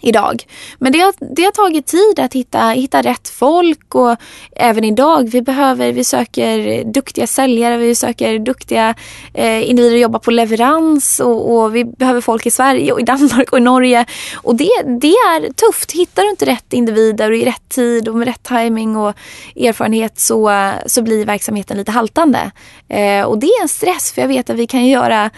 idag. 0.00 0.44
Men 0.78 0.92
det 0.92 0.98
har, 0.98 1.14
det 1.34 1.42
har 1.42 1.52
tagit 1.52 1.86
tid 1.86 2.18
att 2.18 2.34
hitta, 2.34 2.68
hitta 2.68 3.02
rätt 3.02 3.28
folk 3.28 3.94
och 3.94 4.16
även 4.56 4.84
idag, 4.84 5.30
vi 5.30 5.42
behöver, 5.42 5.92
vi 5.92 6.04
söker 6.04 6.84
duktiga 6.84 7.26
säljare, 7.26 7.76
vi 7.76 7.94
söker 7.94 8.38
duktiga 8.38 8.94
eh, 9.34 9.70
individer 9.70 9.96
att 9.96 10.02
jobba 10.02 10.18
på 10.18 10.30
leverans 10.30 11.20
och, 11.20 11.56
och, 11.56 11.76
vi 11.76 11.84
behöver 11.84 12.20
folk 12.20 12.46
i 12.46 12.50
Sverige 12.50 12.92
och 12.92 13.00
i 13.00 13.04
Danmark 13.04 13.52
och 13.52 13.58
i 13.58 13.60
Norge. 13.60 14.04
Och 14.34 14.54
det, 14.54 14.70
det 15.00 15.12
är 15.12 15.52
tufft. 15.52 15.92
Hittar 15.92 16.22
du 16.22 16.30
inte 16.30 16.46
rätt 16.46 16.72
individer 16.72 17.30
och 17.30 17.36
i 17.36 17.44
rätt 17.44 17.68
tid 17.68 18.08
och 18.08 18.16
med 18.16 18.28
rätt 18.28 18.42
timing 18.42 18.96
och 18.96 19.14
erfarenhet 19.56 20.20
så, 20.20 20.70
så 20.86 21.02
blir 21.02 21.24
verksamheten 21.24 21.76
lite 21.76 21.90
haltande. 21.90 22.50
Eh, 22.88 23.22
och 23.22 23.38
det 23.38 23.46
är 23.46 23.62
en 23.62 23.68
stress 23.68 24.12
för 24.12 24.20
jag 24.20 24.28
vet 24.28 24.50
att 24.50 24.56
vi 24.56 24.66
kan 24.66 24.86
göra 24.86 25.30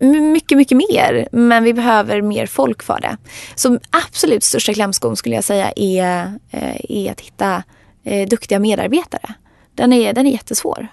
mycket, 0.00 0.58
mycket 0.58 0.76
mer. 0.76 1.28
Men 1.32 1.64
vi 1.64 1.74
behöver 1.74 2.22
mer 2.22 2.46
folk 2.46 2.82
för 2.82 3.00
det. 3.00 3.16
Så 3.54 3.78
absolut 3.90 4.44
största 4.44 4.74
klämskon 4.74 5.16
skulle 5.16 5.34
jag 5.34 5.44
säga 5.44 5.72
är, 5.76 6.32
eh, 6.50 6.76
är 6.88 7.12
att 7.12 7.20
hitta 7.20 7.62
eh, 8.04 8.28
duktiga 8.28 8.58
medarbetare. 8.58 9.34
Den 9.74 9.92
är, 9.92 10.12
den 10.12 10.26
är 10.26 10.30
jättesvår. 10.30 10.88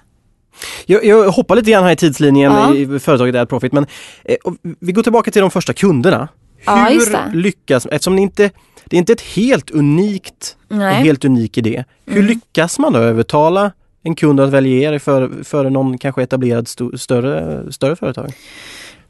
Jag, 0.86 1.06
jag 1.06 1.32
hoppar 1.32 1.56
lite 1.56 1.72
grann 1.72 1.84
här 1.84 1.92
i 1.92 1.96
tidslinjen 1.96 2.52
ja. 2.52 2.76
i 2.76 3.00
företaget 3.00 3.36
AdProfit 3.36 3.74
men 3.74 3.86
eh, 4.24 4.36
vi 4.80 4.92
går 4.92 5.04
tillbaka 5.04 5.32
till 5.32 5.42
de 5.42 5.52
första 5.52 5.74
kunderna. 5.74 6.28
Ja, 6.66 6.76
Hur 6.76 7.34
lyckas, 7.34 7.86
eftersom 7.86 8.16
det 8.16 8.22
inte 8.22 8.52
det 8.86 8.98
är 8.98 9.00
inte 9.00 9.14
ett 9.14 9.22
helt 9.22 9.72
unikt, 9.72 10.58
en 10.70 10.82
helt 10.82 11.26
unik 11.26 11.58
idé. 11.58 11.84
Hur 12.06 12.16
mm. 12.16 12.28
lyckas 12.28 12.80
man 12.80 12.94
då 12.94 13.00
övertala 13.00 13.72
en 14.04 14.16
kund 14.16 14.40
att 14.40 14.50
välja 14.50 14.92
er 14.92 15.00
före 15.00 15.44
för 15.44 15.70
någon 15.70 15.98
kanske 15.98 16.24
etablerad 16.24 16.68
st 16.68 16.84
större, 16.98 17.64
större 17.72 17.96
företag? 17.96 18.34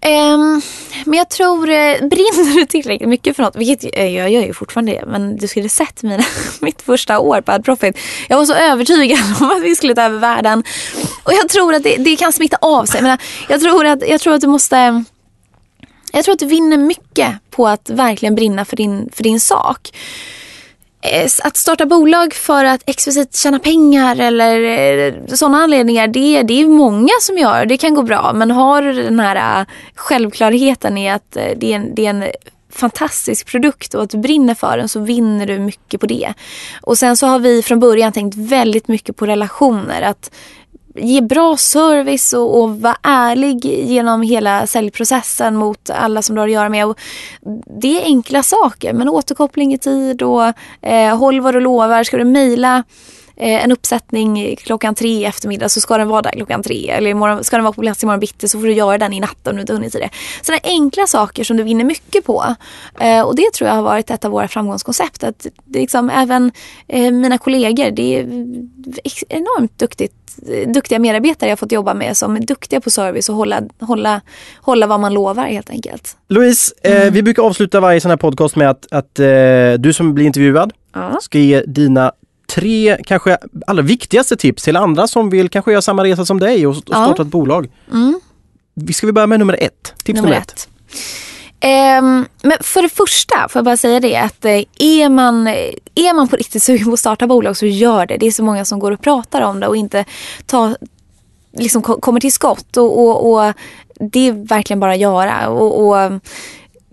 Um, 0.06 0.62
men 1.06 1.18
jag 1.18 1.30
tror, 1.30 1.70
eh, 1.70 1.98
brinner 1.98 2.56
du 2.56 2.66
tillräckligt 2.66 3.10
mycket 3.10 3.36
för 3.36 3.44
något, 3.44 3.56
vilket 3.56 3.98
eh, 3.98 4.08
jag 4.08 4.30
gör 4.30 4.42
ju 4.42 4.54
fortfarande 4.54 4.92
det, 4.92 5.06
men 5.08 5.38
du 5.38 5.48
skulle 5.48 5.70
sett 5.70 6.04
mina, 6.04 6.24
mitt 6.62 6.82
första 6.82 7.20
år 7.20 7.42
på 7.42 7.52
AdProfit. 7.52 7.98
Jag 8.30 8.38
var 8.38 8.46
så 8.46 8.54
övertygad 8.54 9.20
om 9.42 9.52
att 9.52 9.64
vi 9.64 9.76
skulle 9.76 9.96
ta 9.96 10.02
över 10.02 10.20
världen. 10.20 10.64
Och 11.24 11.34
jag 11.34 11.50
tror 11.50 11.74
att 11.74 11.84
det, 11.84 11.96
det 11.98 12.16
kan 12.16 12.34
smitta 12.34 12.58
av 12.62 12.86
sig. 12.86 13.02
Men 13.02 13.18
jag, 13.50 13.62
tror 13.62 13.86
att, 13.86 14.08
jag 14.08 14.22
tror 14.22 14.34
att 14.34 14.42
du 14.42 14.48
måste 14.48 15.04
jag 16.14 16.26
tror 16.26 16.34
att 16.34 16.40
du 16.40 16.46
vinner 16.46 16.78
mycket 16.78 17.36
på 17.50 17.68
att 17.68 17.90
verkligen 17.90 18.36
brinna 18.36 18.66
för 18.66 18.76
din, 18.76 19.10
för 19.14 19.24
din 19.24 19.40
sak. 19.40 19.92
Eh, 21.04 21.30
att 21.44 21.58
starta 21.58 21.86
bolag 21.86 22.34
för 22.34 22.66
att 22.66 22.82
explicit 22.86 23.36
tjäna 23.36 23.60
pengar 23.60 24.20
eller 24.20 24.64
eh, 25.08 25.14
sådana 25.28 25.58
anledningar, 25.58 26.08
det, 26.08 26.44
det 26.44 26.62
är 26.62 26.68
många 26.68 27.14
som 27.22 27.38
gör. 27.38 27.66
Det 27.66 27.78
kan 27.78 27.94
gå 27.94 28.02
bra. 28.02 28.34
Men 28.34 28.52
har 28.52 28.82
du 28.82 28.94
den 28.94 29.20
här 29.20 29.60
eh, 29.62 29.66
självklarheten 29.96 30.98
i 30.98 31.10
att 31.10 31.32
det 31.32 31.72
är 31.72 31.76
en, 31.76 31.96
det 31.96 32.06
är 32.06 32.10
en 32.10 32.24
fantastisk 32.74 33.48
produkt 33.48 33.94
och 33.94 34.04
att 34.04 34.10
du 34.10 34.18
brinner 34.18 34.56
för 34.56 34.78
den 34.78 34.90
så 34.90 35.00
vinner 35.00 35.48
du 35.48 35.60
mycket 35.60 36.02
på 36.02 36.08
det. 36.08 36.34
Och 36.82 36.98
sen 36.98 37.18
så 37.18 37.28
har 37.28 37.40
vi 37.40 37.62
från 37.62 37.80
början 37.80 38.12
tänkt 38.12 38.38
väldigt 38.38 38.88
mycket 38.88 39.16
på 39.16 39.26
relationer. 39.26 40.02
Att 40.02 40.32
ge 40.96 41.22
bra 41.22 41.58
service 41.58 42.34
och, 42.34 42.62
och 42.62 42.82
vara 42.82 42.98
ärlig 43.04 43.66
genom 43.66 44.22
hela 44.22 44.68
säljprocessen 44.68 45.56
mot 45.56 45.90
alla 45.90 46.22
som 46.22 46.36
du 46.36 46.42
har 46.42 46.48
att 46.48 46.54
göra 46.54 46.70
med. 46.70 46.86
Och 46.86 47.00
det 47.80 48.02
är 48.02 48.06
enkla 48.06 48.44
saker 48.44 48.94
men 48.94 49.10
återkoppling 49.10 49.74
i 49.74 49.78
tid 49.78 50.22
och 50.22 50.54
eh, 50.82 51.18
håll 51.18 51.42
vad 51.42 51.54
du 51.54 51.60
lovar. 51.60 52.04
Ska 52.04 52.18
du 52.18 52.26
mejla 52.26 52.84
en 53.44 53.72
uppsättning 53.72 54.56
klockan 54.56 54.96
tre 54.96 55.10
i 55.10 55.26
eftermiddag 55.26 55.70
så 55.70 55.82
ska 55.82 55.98
den 55.98 56.08
vara 56.08 56.22
där 56.22 56.32
klockan 56.32 56.64
tre. 56.64 56.90
Eller 56.90 57.10
imorgon, 57.10 57.44
ska 57.44 57.56
den 57.58 57.64
vara 57.64 57.74
på 57.74 57.82
plats 57.82 58.04
imorgon 58.04 58.20
bitti 58.20 58.48
så 58.48 58.60
får 58.60 58.68
du 58.68 58.74
göra 58.74 58.98
den 58.98 59.14
i 59.14 59.20
natt 59.20 59.48
om 59.48 59.56
du 59.56 59.62
inte 59.62 59.74
hunnit 59.74 59.92
till 59.92 60.02
det. 60.02 60.10
Sådana 60.42 60.60
enkla 60.64 61.08
saker 61.08 61.44
som 61.44 61.58
du 61.58 61.64
vinner 61.64 61.86
mycket 61.86 62.26
på. 62.26 62.56
Eh, 63.00 63.22
och 63.22 63.36
det 63.36 63.54
tror 63.54 63.68
jag 63.68 63.76
har 63.76 63.84
varit 63.84 64.10
ett 64.10 64.26
av 64.26 64.32
våra 64.32 64.48
framgångskoncept. 64.48 65.24
Att 65.24 65.48
det 65.66 65.80
liksom, 65.80 66.10
även 66.10 66.52
eh, 66.88 67.12
mina 67.12 67.38
kollegor, 67.38 67.92
det 67.92 68.20
är 68.20 68.24
enormt 69.30 69.80
duktigt 69.80 70.14
duktiga 70.68 71.00
medarbetare 71.00 71.50
jag 71.50 71.60
fått 71.60 71.72
jobba 71.72 71.94
med 71.94 72.18
som 72.18 72.36
är 72.36 72.40
duktiga 72.40 72.82
på 72.82 72.90
service 72.90 73.30
och 73.30 73.36
hålla, 73.36 73.62
hålla, 73.80 74.22
hålla 74.62 74.88
vad 74.88 75.00
man 75.00 75.14
lovar 75.14 75.46
helt 75.46 75.70
enkelt. 75.70 76.18
Louise, 76.30 76.74
eh, 76.84 76.92
mm. 76.92 77.08
eh, 77.08 77.14
vi 77.14 77.24
brukar 77.24 77.44
avsluta 77.44 77.80
varje 77.80 78.02
sån 78.02 78.10
här 78.10 78.18
podcast 78.18 78.56
med 78.56 78.70
att, 78.70 78.88
att 78.92 79.20
eh, 79.20 79.26
du 79.80 79.94
som 79.94 80.14
blir 80.14 80.26
intervjuad 80.26 80.74
ja. 80.94 81.18
ska 81.22 81.40
ge 81.40 81.62
dina 81.68 82.12
tre 82.56 82.98
kanske 83.06 83.38
allra 83.68 83.82
viktigaste 83.82 84.36
tips 84.36 84.64
till 84.64 84.76
andra 84.76 85.08
som 85.08 85.30
vill 85.30 85.50
kanske 85.50 85.72
göra 85.72 85.82
samma 85.82 86.04
resa 86.04 86.26
som 86.26 86.40
dig 86.40 86.68
och, 86.68 86.72
och 86.72 86.78
starta 86.78 87.14
ja. 87.18 87.22
ett 87.22 87.28
bolag. 87.28 87.70
Mm. 87.92 88.20
Ska 88.94 89.08
vi 89.08 89.14
börja 89.14 89.28
med 89.28 89.40
nummer 89.40 89.58
ett? 89.64 89.94
Tips 90.04 90.16
nummer, 90.16 90.30
nummer 90.30 90.42
ett. 90.42 90.52
ett. 90.52 90.68
Um, 91.64 92.26
men 92.42 92.58
för 92.62 92.82
det 92.82 92.90
första 92.90 93.36
får 93.50 93.60
jag 93.60 93.66
bara 93.66 93.78
säga 93.78 94.00
det 94.00 94.16
att 94.16 94.46
eh, 94.46 94.64
är 94.80 95.10
man, 95.10 95.48
är 95.96 96.16
man 96.16 96.28
på 96.28 96.36
riktigt 96.36 96.64
sugen 96.64 96.86
på 96.86 96.94
att 96.94 97.00
starta 97.00 97.28
bolag 97.28 97.58
så 97.58 97.66
gör 97.66 98.06
det. 98.06 98.18
Det 98.18 98.28
är 98.28 98.32
så 98.32 98.44
många 98.44 98.66
som 98.66 98.80
går 98.80 98.92
och 98.92 99.02
pratar 99.02 99.42
om 99.42 99.60
det 99.60 99.68
och 99.68 99.76
inte 99.76 100.06
tar, 100.46 100.78
liksom 101.58 101.82
kommer 101.82 102.20
till 102.20 102.32
skott. 102.32 102.78
Och, 102.78 103.00
och, 103.00 103.32
och 103.32 103.54
det 104.00 104.28
är 104.28 104.32
verkligen 104.32 104.80
bara 104.80 104.92
att 104.92 105.00
göra. 105.00 105.50
Och, 105.50 105.88
och 105.88 106.12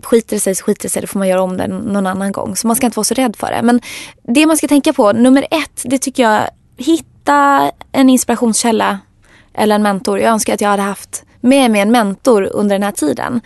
skiter 0.03 0.35
det 0.35 0.39
sig 0.39 0.55
så 0.55 0.63
skiter 0.63 0.83
det 0.83 0.89
sig, 0.89 1.01
då 1.01 1.07
får 1.07 1.19
man 1.19 1.27
göra 1.27 1.41
om 1.41 1.57
det 1.57 1.67
någon 1.67 2.07
annan 2.07 2.31
gång. 2.31 2.55
Så 2.55 2.67
man 2.67 2.75
ska 2.75 2.85
inte 2.85 2.97
vara 2.97 3.03
så 3.03 3.13
rädd 3.13 3.35
för 3.35 3.51
det. 3.51 3.61
Men 3.61 3.81
det 4.23 4.45
man 4.45 4.57
ska 4.57 4.67
tänka 4.67 4.93
på, 4.93 5.11
nummer 5.11 5.47
ett, 5.51 5.81
det 5.83 5.97
tycker 5.97 6.23
jag, 6.23 6.49
hitta 6.77 7.71
en 7.91 8.09
inspirationskälla 8.09 8.99
eller 9.53 9.75
en 9.75 9.83
mentor. 9.83 10.19
Jag 10.19 10.31
önskar 10.31 10.53
att 10.53 10.61
jag 10.61 10.69
hade 10.69 10.83
haft 10.83 11.23
med 11.41 11.71
mig 11.71 11.81
en 11.81 11.91
mentor 11.91 12.49
under 12.51 12.75
den 12.75 12.83
här 12.83 12.91
tiden. 12.91 13.41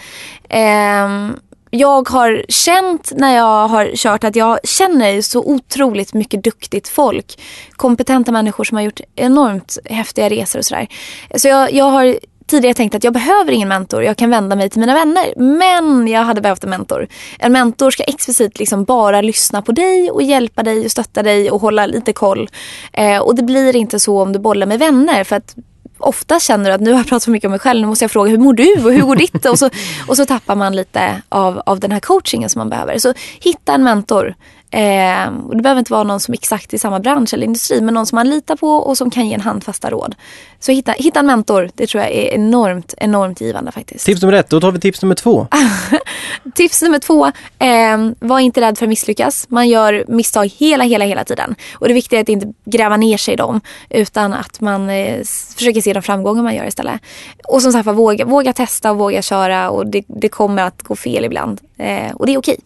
Eh, 0.49 1.35
jag 1.75 2.09
har 2.09 2.45
känt 2.49 3.11
när 3.15 3.35
jag 3.35 3.67
har 3.67 3.91
kört 3.95 4.23
att 4.23 4.35
jag 4.35 4.59
känner 4.63 5.21
så 5.21 5.39
otroligt 5.39 6.13
mycket 6.13 6.43
duktigt 6.43 6.87
folk. 6.87 7.41
Kompetenta 7.71 8.31
människor 8.31 8.63
som 8.63 8.77
har 8.77 8.83
gjort 8.83 9.01
enormt 9.15 9.77
häftiga 9.85 10.29
resor 10.29 10.59
och 10.59 10.65
sådär. 10.65 10.87
Så 11.35 11.47
jag, 11.47 11.73
jag 11.73 11.85
har 11.85 12.19
tidigare 12.47 12.73
tänkt 12.73 12.95
att 12.95 13.03
jag 13.03 13.13
behöver 13.13 13.51
ingen 13.51 13.67
mentor, 13.67 14.03
jag 14.03 14.17
kan 14.17 14.29
vända 14.29 14.55
mig 14.55 14.69
till 14.69 14.79
mina 14.79 14.93
vänner. 14.93 15.33
Men 15.35 16.07
jag 16.07 16.23
hade 16.23 16.41
behövt 16.41 16.63
en 16.63 16.69
mentor. 16.69 17.07
En 17.39 17.51
mentor 17.51 17.91
ska 17.91 18.03
explicit 18.03 18.59
liksom 18.59 18.83
bara 18.83 19.21
lyssna 19.21 19.61
på 19.61 19.71
dig 19.71 20.11
och 20.11 20.23
hjälpa 20.23 20.63
dig 20.63 20.85
och 20.85 20.91
stötta 20.91 21.23
dig 21.23 21.51
och 21.51 21.61
hålla 21.61 21.85
lite 21.85 22.13
koll. 22.13 22.49
Eh, 22.93 23.17
och 23.17 23.35
det 23.35 23.43
blir 23.43 23.75
inte 23.75 23.99
så 23.99 24.21
om 24.21 24.33
du 24.33 24.39
bollar 24.39 24.67
med 24.67 24.79
vänner 24.79 25.23
för 25.23 25.35
att 25.35 25.55
ofta 25.97 26.39
känner 26.39 26.69
du 26.69 26.75
att 26.75 26.81
nu 26.81 26.91
har 26.91 26.99
jag 26.99 27.07
pratat 27.07 27.23
för 27.23 27.31
mycket 27.31 27.47
om 27.47 27.51
mig 27.51 27.59
själv, 27.59 27.81
nu 27.81 27.87
måste 27.87 28.03
jag 28.03 28.11
fråga 28.11 28.31
hur 28.31 28.37
mår 28.37 28.53
du 28.53 28.73
och 28.85 28.93
hur 28.93 29.01
går 29.01 29.15
ditt? 29.15 29.45
och, 29.45 29.59
så, 29.59 29.69
och 30.07 30.17
så 30.17 30.25
tappar 30.25 30.55
man 30.55 30.75
lite 30.75 31.21
av, 31.29 31.61
av 31.65 31.79
den 31.79 31.91
här 31.91 31.99
coachingen 31.99 32.49
som 32.49 32.59
man 32.59 32.69
behöver. 32.69 32.97
Så 32.97 33.13
hitta 33.39 33.73
en 33.73 33.83
mentor. 33.83 34.35
Eh, 34.73 35.27
och 35.47 35.55
det 35.55 35.63
behöver 35.63 35.79
inte 35.79 35.91
vara 35.91 36.03
någon 36.03 36.19
som 36.19 36.33
är 36.33 36.37
exakt 36.37 36.73
i 36.73 36.79
samma 36.79 36.99
bransch 36.99 37.33
eller 37.33 37.45
industri 37.45 37.81
men 37.81 37.93
någon 37.93 38.05
som 38.05 38.15
man 38.15 38.29
litar 38.29 38.55
på 38.55 38.67
och 38.67 38.97
som 38.97 39.09
kan 39.09 39.27
ge 39.27 39.33
en 39.33 39.41
handfasta 39.41 39.89
råd. 39.89 40.15
Så 40.59 40.71
hitta, 40.71 40.91
hitta 40.91 41.19
en 41.19 41.25
mentor, 41.25 41.69
det 41.75 41.87
tror 41.87 42.03
jag 42.03 42.11
är 42.11 42.33
enormt, 42.33 42.93
enormt 42.97 43.41
givande 43.41 43.71
faktiskt. 43.71 44.05
Tips 44.05 44.21
nummer 44.21 44.33
ett, 44.33 44.49
då 44.49 44.61
tar 44.61 44.71
vi 44.71 44.79
tips 44.79 45.01
nummer 45.01 45.15
två. 45.15 45.47
tips 46.55 46.81
nummer 46.81 46.99
två, 46.99 47.25
eh, 47.59 48.11
var 48.19 48.39
inte 48.39 48.61
rädd 48.61 48.77
för 48.77 48.85
att 48.85 48.89
misslyckas. 48.89 49.45
Man 49.49 49.69
gör 49.69 50.05
misstag 50.07 50.51
hela, 50.57 50.83
hela, 50.83 51.05
hela 51.05 51.23
tiden. 51.23 51.55
Och 51.73 51.87
det 51.87 51.93
viktiga 51.93 52.19
är 52.19 52.23
att 52.23 52.29
inte 52.29 52.53
gräva 52.65 52.97
ner 52.97 53.17
sig 53.17 53.33
i 53.33 53.37
dem 53.37 53.61
utan 53.89 54.33
att 54.33 54.61
man 54.61 54.89
eh, 54.89 55.23
försöker 55.55 55.81
se 55.81 55.93
de 55.93 56.03
framgångar 56.03 56.43
man 56.43 56.55
gör 56.55 56.65
istället. 56.65 57.01
Och 57.47 57.61
som 57.61 57.71
sagt 57.71 57.87
våga, 57.87 58.25
våga 58.25 58.53
testa 58.53 58.91
och 58.91 58.97
våga 58.97 59.21
köra 59.21 59.69
och 59.69 59.87
det, 59.87 60.03
det 60.07 60.29
kommer 60.29 60.63
att 60.63 60.81
gå 60.83 60.95
fel 60.95 61.25
ibland. 61.25 61.61
Eh, 61.77 62.11
och 62.13 62.25
det 62.25 62.33
är 62.33 62.37
okej. 62.37 62.59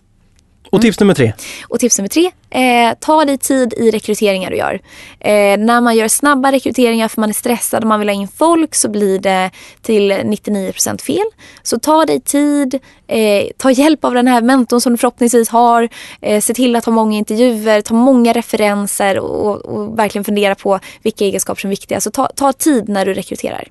Och 0.70 0.82
tips 0.82 1.00
nummer 1.00 1.14
tre? 1.14 1.34
Och 1.68 1.80
tips 1.80 1.98
nummer 1.98 2.10
tre, 2.10 2.32
eh, 2.50 2.94
ta 3.00 3.26
dig 3.26 3.38
tid 3.38 3.74
i 3.74 3.92
rekryteringar 3.92 4.52
du 4.52 4.58
gör. 4.58 4.80
Eh, 5.20 5.58
när 5.58 5.82
man 5.82 5.96
gör 5.96 6.08
snabba 6.08 6.52
rekryteringar 6.52 7.08
för 7.08 7.22
man 7.22 7.30
är 7.30 7.34
stressad 7.34 7.84
och 7.84 7.88
man 7.88 8.00
vill 8.00 8.10
ha 8.10 8.16
in 8.16 8.28
folk 8.28 8.76
så 8.76 8.90
blir 8.90 9.20
det 9.20 9.52
till 9.82 10.12
99% 10.12 11.02
fel. 11.02 11.26
Så 11.64 11.80
ta 11.80 12.06
dig 12.06 12.22
tid, 12.22 12.80
eh, 13.08 13.46
ta 13.58 13.72
hjälp 13.72 14.06
av 14.06 14.14
den 14.14 14.28
här 14.28 14.42
mentorn 14.42 14.82
som 14.82 14.94
du 14.94 14.98
förhoppningsvis 14.98 15.50
har. 15.50 15.90
Eh, 16.22 16.42
se 16.42 16.54
till 16.54 16.76
att 16.76 16.86
ha 16.86 16.94
många 16.94 17.18
intervjuer, 17.18 17.82
ta 17.82 17.94
många 17.94 18.34
referenser 18.34 19.20
och, 19.20 19.66
och 19.66 20.00
verkligen 20.00 20.26
fundera 20.26 20.56
på 20.56 20.80
vilka 21.04 21.26
egenskaper 21.26 21.62
som 21.62 21.68
är 21.68 21.72
viktiga. 21.72 22.02
Så 22.02 22.12
ta, 22.12 22.28
ta 22.36 22.54
tid 22.54 22.90
när 22.90 23.06
du 23.06 23.14
rekryterar. 23.14 23.68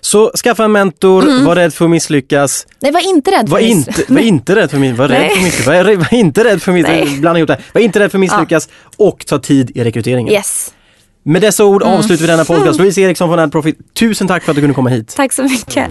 Så 0.00 0.30
skaffa 0.36 0.64
en 0.64 0.72
mentor, 0.72 1.22
Mm. 1.22 1.44
var 1.44 1.56
rädd 1.56 1.74
för 1.74 1.84
att 1.84 1.90
misslyckas. 1.90 2.66
Nej, 2.80 2.92
var 2.92 3.08
inte 3.08 3.30
rädd 3.30 3.40
för 3.48 3.52
Var 3.52 3.60
miss- 3.60 3.88
inte, 3.88 4.04
var 4.08 4.20
inte 4.20 4.56
rädd 4.56 4.70
för 4.70 4.78
miss, 4.78 4.98
var 4.98 5.08
rädd 5.08 5.30
för 5.30 5.42
miss, 5.42 5.66
var, 5.66 5.96
var 5.96 6.14
inte 6.14 6.44
rädd 6.44 6.62
för 6.62 6.72
miss, 6.72 6.86
Nej. 6.86 7.18
blanda 7.20 7.38
ihop 7.38 7.48
det. 7.48 7.58
Var 7.72 7.80
inte 7.80 8.00
rädd 8.00 8.10
för 8.10 8.18
misslyckas 8.18 8.68
och 8.96 9.26
ta 9.26 9.38
tid 9.38 9.70
i 9.74 9.84
rekryteringen. 9.84 10.32
Yes. 10.34 10.72
Med 11.24 11.42
dessa 11.42 11.64
ord 11.64 11.82
Mm. 11.82 11.94
avslutar 11.94 12.20
vi 12.20 12.26
denna 12.26 12.44
podcast. 12.44 12.78
Louise 12.78 13.00
Eriksson 13.00 13.28
från 13.28 13.38
AdProfit, 13.38 13.94
tusen 13.94 14.28
tack 14.28 14.42
för 14.44 14.52
att 14.52 14.56
du 14.56 14.62
kunde 14.62 14.74
komma 14.74 14.90
hit. 14.90 15.14
Tack 15.16 15.32
så 15.32 15.42
mycket. 15.42 15.88